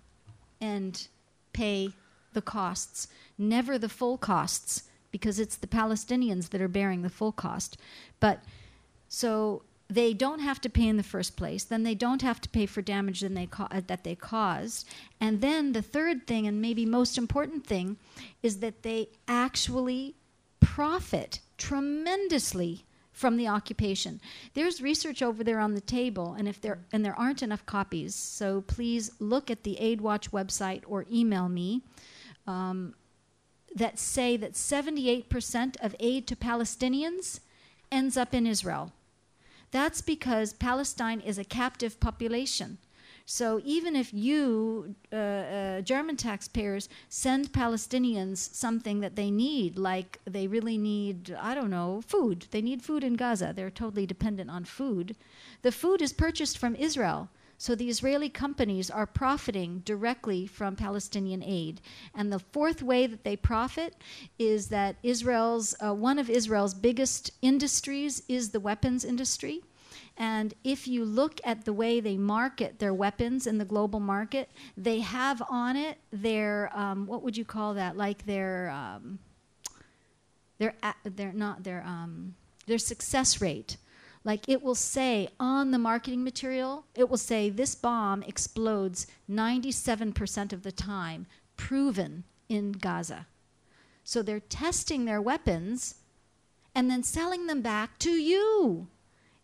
[0.61, 1.07] and
[1.53, 1.93] pay
[2.33, 7.33] the costs, never the full costs because it's the Palestinians that are bearing the full
[7.33, 7.77] cost.
[8.21, 8.43] But
[9.09, 11.65] so they don't have to pay in the first place.
[11.65, 14.87] Then they don't have to pay for damage they uh, that they caused.
[15.21, 17.97] And then the third thing, and maybe most important thing,
[18.43, 20.15] is that they actually
[20.61, 24.21] profit tremendously from the occupation.
[24.55, 28.15] There's research over there on the table, and if there and there aren't enough copies,
[28.15, 31.83] so please look at the AidWatch website or email me.
[32.47, 32.95] Um,
[33.75, 37.41] that say that 78% of aid to Palestinians
[37.93, 38.93] ends up in Israel.
[39.71, 42.79] That's because Palestine is a captive population.
[43.31, 50.19] So even if you, uh, uh, German taxpayers, send Palestinians something that they need, like
[50.25, 52.47] they really need, I don't know, food.
[52.53, 53.53] They need food in Gaza.
[53.55, 55.15] They're totally dependent on food.
[55.61, 57.29] The food is purchased from Israel.
[57.61, 61.81] So the Israeli companies are profiting directly from Palestinian aid.
[62.15, 63.97] And the fourth way that they profit
[64.39, 69.63] is that Israel's, uh, one of Israel's biggest industries is the weapons industry.
[70.17, 74.51] And if you look at the way they market their weapons in the global market,
[74.77, 77.97] they have on it their um, what would you call that?
[77.97, 79.19] Like their um,
[80.59, 82.35] their their not their um,
[82.67, 83.77] their success rate.
[84.25, 90.53] Like it will say on the marketing material, it will say this bomb explodes 97%
[90.53, 93.27] of the time, proven in Gaza.
[94.05, 95.97] So they're testing their weapons
[96.75, 98.89] and then selling them back to you.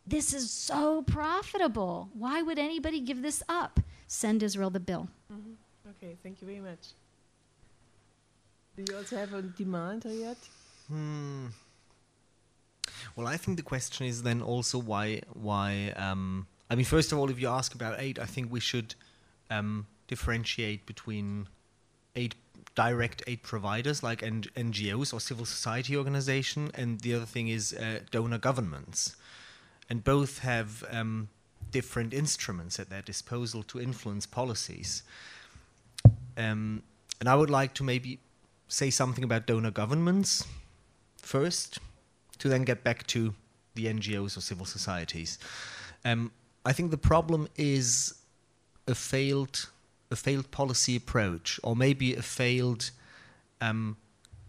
[0.06, 2.10] This is so profitable.
[2.12, 3.80] Why would anybody give this up?
[4.06, 5.08] Send Israel the bill.
[5.32, 5.52] Mm-hmm.
[5.90, 6.92] Okay, thank you very much.
[8.76, 10.36] Do you also have a demand yet?
[10.88, 11.46] Hmm.
[13.16, 17.18] Well, I think the question is then also why why um, I mean, first of
[17.18, 18.94] all, if you ask about aid, I think we should
[19.50, 21.48] um, differentiate between
[22.16, 22.34] aid
[22.74, 27.72] direct aid providers like N- NGOs or civil society organization, and the other thing is
[27.72, 29.16] uh, donor governments
[29.88, 31.28] and both have um,
[31.70, 35.02] different instruments at their disposal to influence policies.
[36.36, 36.82] Um,
[37.20, 38.18] and I would like to maybe
[38.68, 40.46] say something about donor governments
[41.18, 41.78] first,
[42.38, 43.34] to then get back to
[43.74, 45.38] the NGOs or civil societies.
[46.04, 46.32] Um,
[46.64, 48.14] I think the problem is
[48.86, 49.68] a failed
[50.10, 52.90] a failed policy approach, or maybe a failed
[53.60, 53.96] um,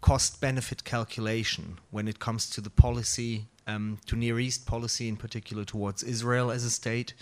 [0.00, 5.16] cost benefit calculation when it comes to the policy um, to Near East policy, in
[5.16, 7.14] particular towards Israel as a state.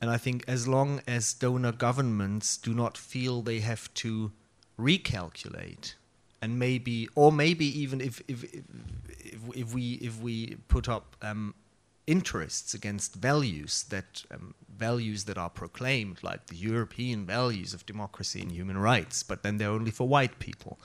[0.00, 4.32] And I think as long as donor governments do not feel they have to
[4.78, 5.94] recalculate,
[6.42, 11.54] and maybe, or maybe even if if if, if we if we put up um,
[12.06, 18.42] interests against values that um, values that are proclaimed, like the European values of democracy
[18.42, 20.78] and human rights, but then they're only for white people.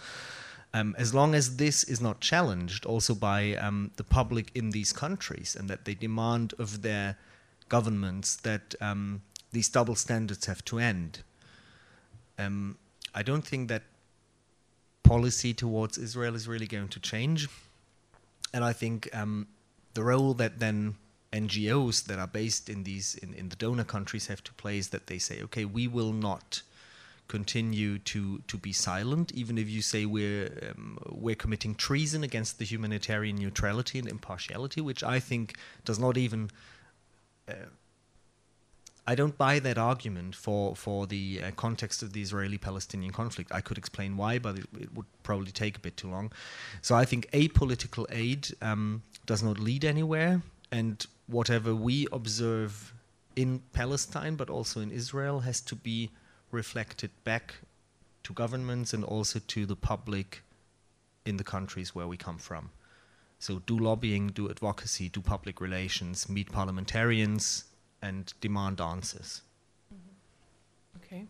[0.73, 4.93] Um, as long as this is not challenged also by um, the public in these
[4.93, 7.17] countries and that they demand of their
[7.69, 11.23] governments that um, these double standards have to end,
[12.37, 12.77] um,
[13.15, 13.83] I don't think that
[15.07, 17.47] policy towards Israel is really going to change.
[18.53, 19.47] And I think um,
[19.93, 20.95] the role that then
[21.33, 24.89] NGOs that are based in these in, in the donor countries have to play is
[24.89, 26.61] that they say, okay, we will not
[27.27, 32.57] continue to to be silent, even if you say we're um, we're committing treason against
[32.57, 35.55] the humanitarian neutrality and impartiality, which I think
[35.85, 36.49] does not even.
[37.47, 37.69] Uh,
[39.09, 43.51] I don't buy that argument for for the uh, context of the Israeli-Palestinian conflict.
[43.53, 46.31] I could explain why, but it, it, would probably take a bit too long.
[46.81, 50.41] So I think apolitical aid um, does not lead anywhere,
[50.71, 52.93] and whatever we observe
[53.37, 56.11] in Palestine, but also in Israel, has to be
[56.51, 57.55] reflected back
[58.23, 60.43] to governments and also to the public
[61.25, 62.71] in the countries where we come from.
[63.39, 67.65] So do lobbying, do advocacy, do public relations, meet parliamentarians,
[68.01, 69.41] and demand answers.
[69.93, 70.97] Mm-hmm.
[70.97, 71.25] Okay.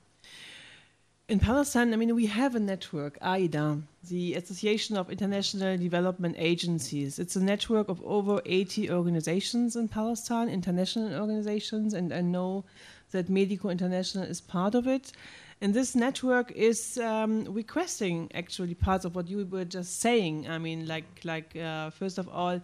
[1.30, 7.20] In Palestine, I mean, we have a network, AIDA, the Association of International Development Agencies.
[7.20, 12.64] It's a network of over 80 organizations in Palestine, international organizations, and I know
[13.12, 15.12] that Medico International is part of it.
[15.60, 20.48] And this network is um, requesting actually parts of what you were just saying.
[20.48, 22.62] I mean, like, like uh, first of all,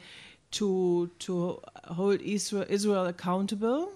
[0.54, 3.92] to to hold Israel, Israel accountable,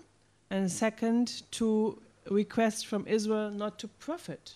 [0.49, 4.55] and second, to request from Israel not to profit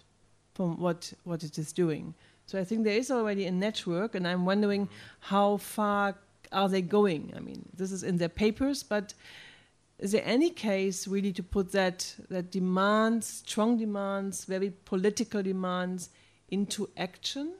[0.53, 2.13] from what what it is doing.
[2.45, 6.15] So I think there is already a network, and I'm wondering how far
[6.51, 7.33] are they going.
[7.35, 9.13] I mean, this is in their papers, but
[9.99, 16.09] is there any case really to put that that demands, strong demands, very political demands
[16.49, 17.53] into action?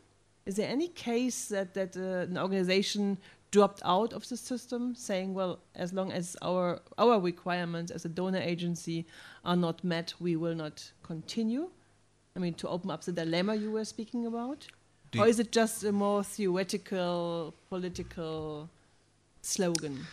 [0.45, 3.17] Is there any case that that uh, an organization
[3.51, 8.09] dropped out of the system, saying, "Well, as long as our our requirements as a
[8.09, 9.05] donor agency
[9.43, 11.69] are not met, we will not continue"?
[12.35, 14.67] I mean, to open up the dilemma you were speaking about,
[15.11, 18.69] Do or is it just a more theoretical political
[19.41, 20.07] slogan.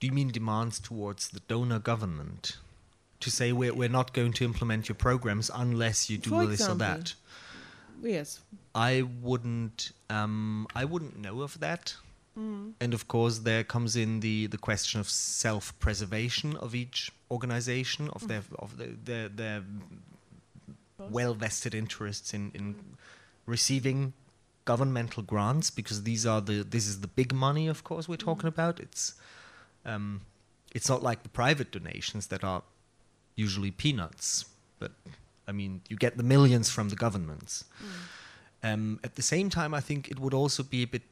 [0.00, 2.56] Do you mean demands towards the donor government?
[3.20, 6.60] To say we're, we're not going to implement your programs unless you do For this
[6.60, 6.86] example.
[6.86, 7.14] or that?
[8.02, 8.40] Yes.
[8.74, 11.96] I wouldn't um, I wouldn't know of that.
[12.80, 18.28] And of course, there comes in the, the question of self-preservation of each organization, of
[18.28, 19.62] their of the, their their
[20.98, 22.74] well vested interests in, in
[23.46, 24.12] receiving
[24.64, 28.48] governmental grants, because these are the this is the big money, of course, we're talking
[28.48, 28.80] about.
[28.80, 29.14] It's
[29.84, 30.22] um,
[30.72, 32.62] it's not like the private donations that are
[33.34, 34.46] usually peanuts,
[34.78, 34.92] but
[35.48, 37.64] I mean, you get the millions from the governments.
[38.62, 41.02] Um, at the same time, I think it would also be a bit.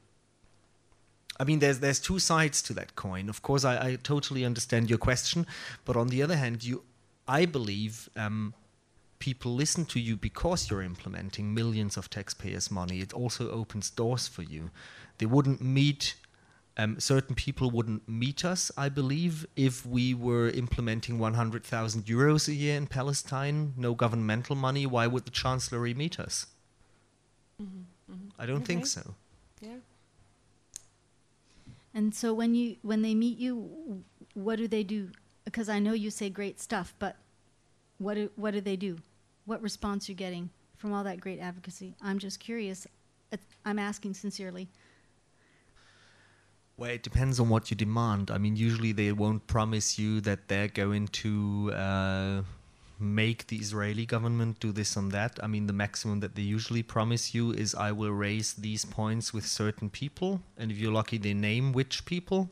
[1.40, 3.28] I mean, there's there's two sides to that coin.
[3.28, 5.46] Of course, I, I totally understand your question,
[5.84, 6.82] but on the other hand, you,
[7.28, 8.54] I believe, um,
[9.18, 13.00] people listen to you because you're implementing millions of taxpayers' money.
[13.00, 14.70] It also opens doors for you.
[15.18, 16.14] They wouldn't meet.
[16.76, 22.54] Um, certain people wouldn't meet us, I believe, if we were implementing 100,000 euros a
[22.54, 24.86] year in Palestine, no governmental money.
[24.86, 26.46] Why would the chancellery meet us?
[28.38, 29.16] I don't think so.
[31.98, 34.04] And so when you when they meet you,
[34.34, 35.10] what do they do?
[35.44, 37.16] Because I know you say great stuff, but
[37.98, 38.98] what do, what do they do?
[39.46, 41.96] What response you're getting from all that great advocacy?
[42.00, 42.86] I'm just curious.
[43.64, 44.68] I'm asking sincerely.
[46.76, 48.30] Well, it depends on what you demand.
[48.30, 52.42] I mean, usually they won't promise you that they're going to uh,
[52.98, 55.38] make the Israeli government do this and that.
[55.42, 59.32] I mean, the maximum that they usually promise you is I will raise these points
[59.32, 62.50] with certain people, and if you're lucky, they name which people.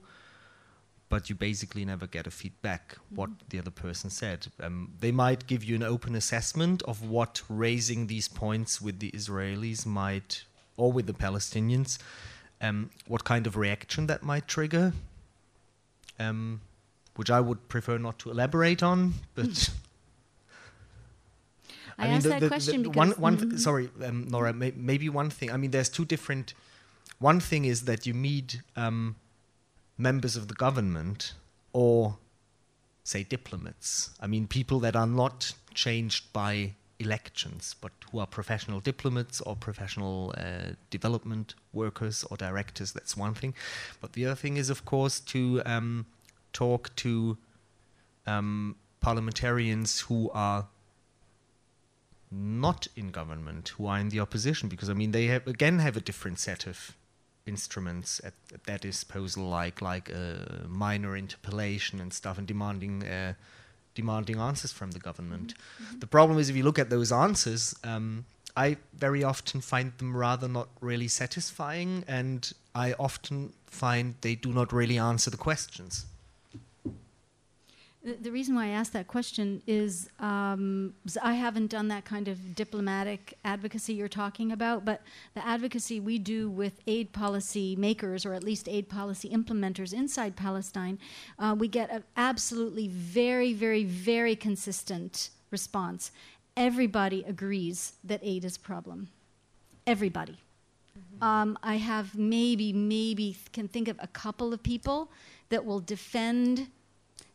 [1.09, 4.48] But you basically never get a feedback what the other person said.
[4.60, 9.12] Um, they might give you an open assessment of what raising these points with the
[9.12, 10.44] Israelis might,
[10.77, 11.98] or with the Palestinians,
[12.60, 14.93] um, what kind of reaction that might trigger,
[16.18, 16.60] um,
[17.14, 19.14] which I would prefer not to elaborate on.
[19.36, 19.70] But
[21.98, 23.59] I, asked the- that the- question the because one, one th- Mhm.
[23.60, 25.51] sorry, um, Nora, may, maybe one thing.
[25.51, 26.55] I mean, there's two different.
[27.18, 29.16] One thing is that you meet um,
[29.97, 31.32] members of the government
[31.73, 32.18] or,
[33.05, 34.10] say, diplomats.
[34.20, 39.55] I mean, people that are not changed by elections, but who are professional diplomats or
[39.56, 42.93] professional uh, development workers or directors.
[42.93, 43.55] That's one thing.
[44.01, 46.06] But the other thing is, of course, to um,
[46.52, 47.36] talk to
[48.27, 50.66] um, parliamentarians who are
[52.31, 55.97] not in government who are in the opposition because I mean they have again have
[55.97, 56.97] a different set of
[57.47, 63.35] instruments at, at their disposal like like uh, minor interpellation and stuff and demanding uh,
[63.94, 65.55] demanding answers from the government.
[65.98, 68.27] The problem is if you look at those answers, um,
[68.57, 74.53] I very often find them rather not really satisfying, and I often find they do
[74.53, 76.07] not really answer the questions.
[78.07, 82.28] The, the reason why I asked that question is um, I haven't done that kind
[82.28, 85.03] of diplomatic advocacy you're talking about, but
[85.35, 90.37] the advocacy we do with aid policy makers, or at least aid policy implementers inside
[90.37, 91.01] Palestine,
[91.41, 96.12] uh, we get an absolutely very, very, very consistent response.
[96.57, 99.09] Everybody agrees that aid is a problem.
[99.85, 100.39] Everybody.
[101.20, 105.11] Um, I have maybe, maybe can think of a couple of people
[105.49, 106.69] that will defend.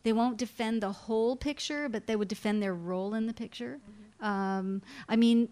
[0.02, 3.78] They won't defend the whole picture, but they would defend their role in the picture.
[4.20, 5.48] Um, I mean,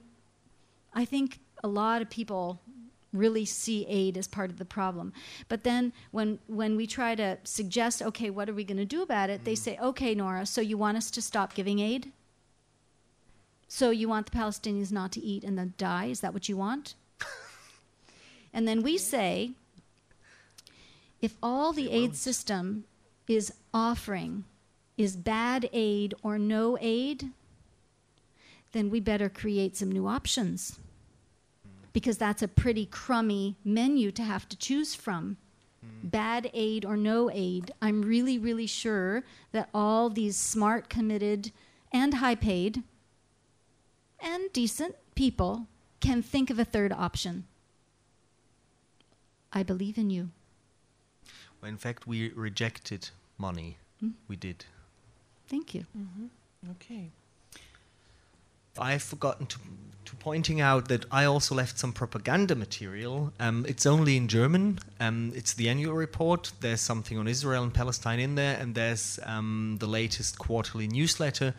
[0.93, 2.60] I think a lot of people
[3.12, 5.12] really see aid as part of the problem.
[5.48, 9.02] But then when when we try to suggest, okay, what are we going to do
[9.02, 9.44] about it?
[9.44, 12.12] They say, okay, Nora, so you want us to stop giving aid?
[13.68, 16.06] So you want the Palestinians not to eat and then die?
[16.06, 16.94] Is that what you want?
[18.52, 19.52] and then we say,
[21.22, 22.85] if all the aid system
[23.31, 24.44] is offering
[24.97, 27.31] is bad aid or no aid,
[28.73, 30.78] then we better create some new options.
[31.93, 35.36] Because that's a pretty crummy menu to have to choose from.
[35.81, 36.09] Hmm.
[36.09, 37.73] Bad aid or no aid.
[37.81, 41.52] I'm really, really sure that all these smart, committed,
[41.93, 42.82] and high paid
[44.20, 45.66] and decent people
[46.01, 47.44] can think of a third option.
[49.52, 50.31] I believe in you.
[51.61, 53.76] Well, in fact, we rejected money.
[54.28, 54.64] We did.
[55.48, 55.84] Thank you.
[56.72, 57.10] Okay.
[58.78, 59.58] I've forgotten to,
[60.04, 63.32] to pointing out that I also left some propaganda material.
[63.40, 64.78] Um, it's only in German.
[65.00, 66.52] Um, it's the annual report.
[66.60, 71.54] There's something on Israel and Palestine in there, and there's um, the latest quarterly newsletter.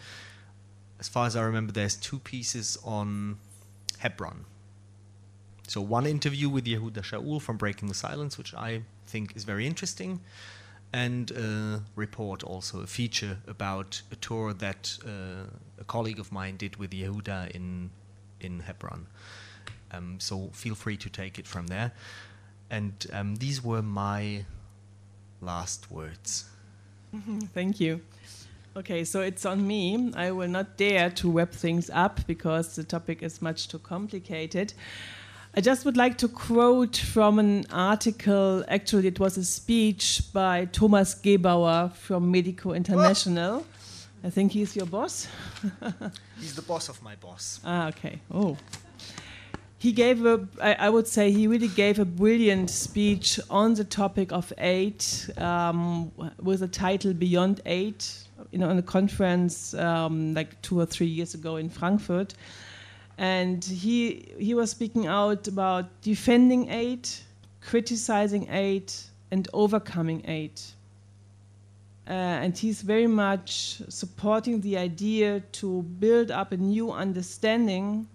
[0.99, 3.37] As far as I remember, there's two pieces on
[3.99, 4.45] Hebron.
[5.67, 9.67] so one interview with Yehuda Shaul from Breaking the Silence, which I think is very
[9.67, 10.21] interesting,
[10.93, 15.47] and a report also, a feature about a tour that uh,
[15.79, 17.91] a colleague of mine did with Yehuda in
[18.39, 19.07] in Hebron.
[19.91, 21.91] Um, so feel free to take it from there.
[22.69, 24.45] And um, these were my
[25.41, 26.45] last words.
[27.53, 28.01] Thank you.
[28.75, 30.13] Okay, so it's on me.
[30.15, 34.73] I will not dare to wrap things up because the topic is much too complicated.
[35.53, 38.63] I just would like to quote from an article.
[38.69, 43.65] Actually, it was a speech by Thomas Gebauer from Medico International.
[44.23, 45.27] I think he's your boss.
[46.39, 47.59] he's the boss of my boss.
[47.65, 48.21] Ah, okay.
[48.33, 48.55] Oh.
[49.77, 53.83] He gave a, I, I would say, he really gave a brilliant speech on the
[53.83, 55.03] topic of aid
[55.37, 58.05] um, with the title Beyond Aid,
[58.51, 62.35] you know, on a conference um, like two or three years ago in Frankfurt.
[63.21, 67.07] And he, he was speaking out about defending aid,
[67.61, 68.91] criticizing aid,
[69.29, 70.59] and overcoming aid.
[72.09, 78.07] Uh, and he's very much supporting the idea to build up a new understanding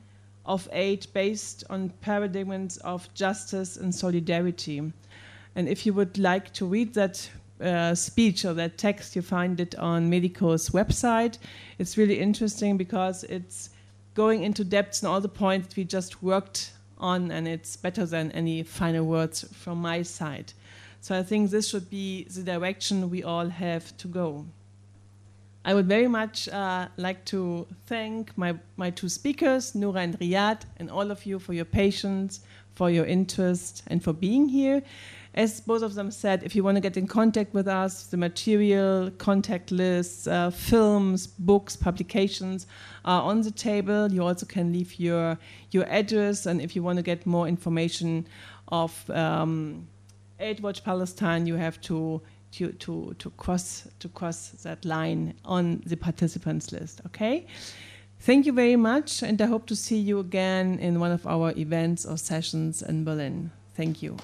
[0.45, 4.93] of aid based on paradigms of justice and solidarity.
[5.55, 7.31] And if you would like to read that
[7.61, 11.39] uh, speech or that text, you find it on Medico's website.
[11.79, 13.71] It's really interesting because it's
[14.17, 18.33] going into depths in all the points we just worked on, and it's better than
[18.33, 20.53] any final words from my side.
[21.03, 24.47] So I think this should be the direction we all have to go.
[25.65, 30.63] I would very much uh, like to thank my, my two speakers, Nora and Riad,
[30.79, 32.41] and all of you for your patience,
[32.75, 34.83] for your interest, and for being here.
[35.37, 38.17] As both of them said, if you want to get in contact with us, the
[38.17, 42.67] material, contact lists, uh, films, books, publications
[43.05, 44.11] are on the table.
[44.11, 45.37] You also can leave your,
[45.73, 48.27] your address, and if you want to get more information
[48.69, 49.87] of um,
[50.41, 52.23] Aid Watch Palestine, you have to,
[52.53, 57.47] to, to, to, cross, to cross that line on the participants list, okay?
[58.21, 61.53] Thank you very much, and I hope to see you again in one of our
[61.59, 63.51] events or sessions in Berlin.
[63.75, 64.17] Thank you.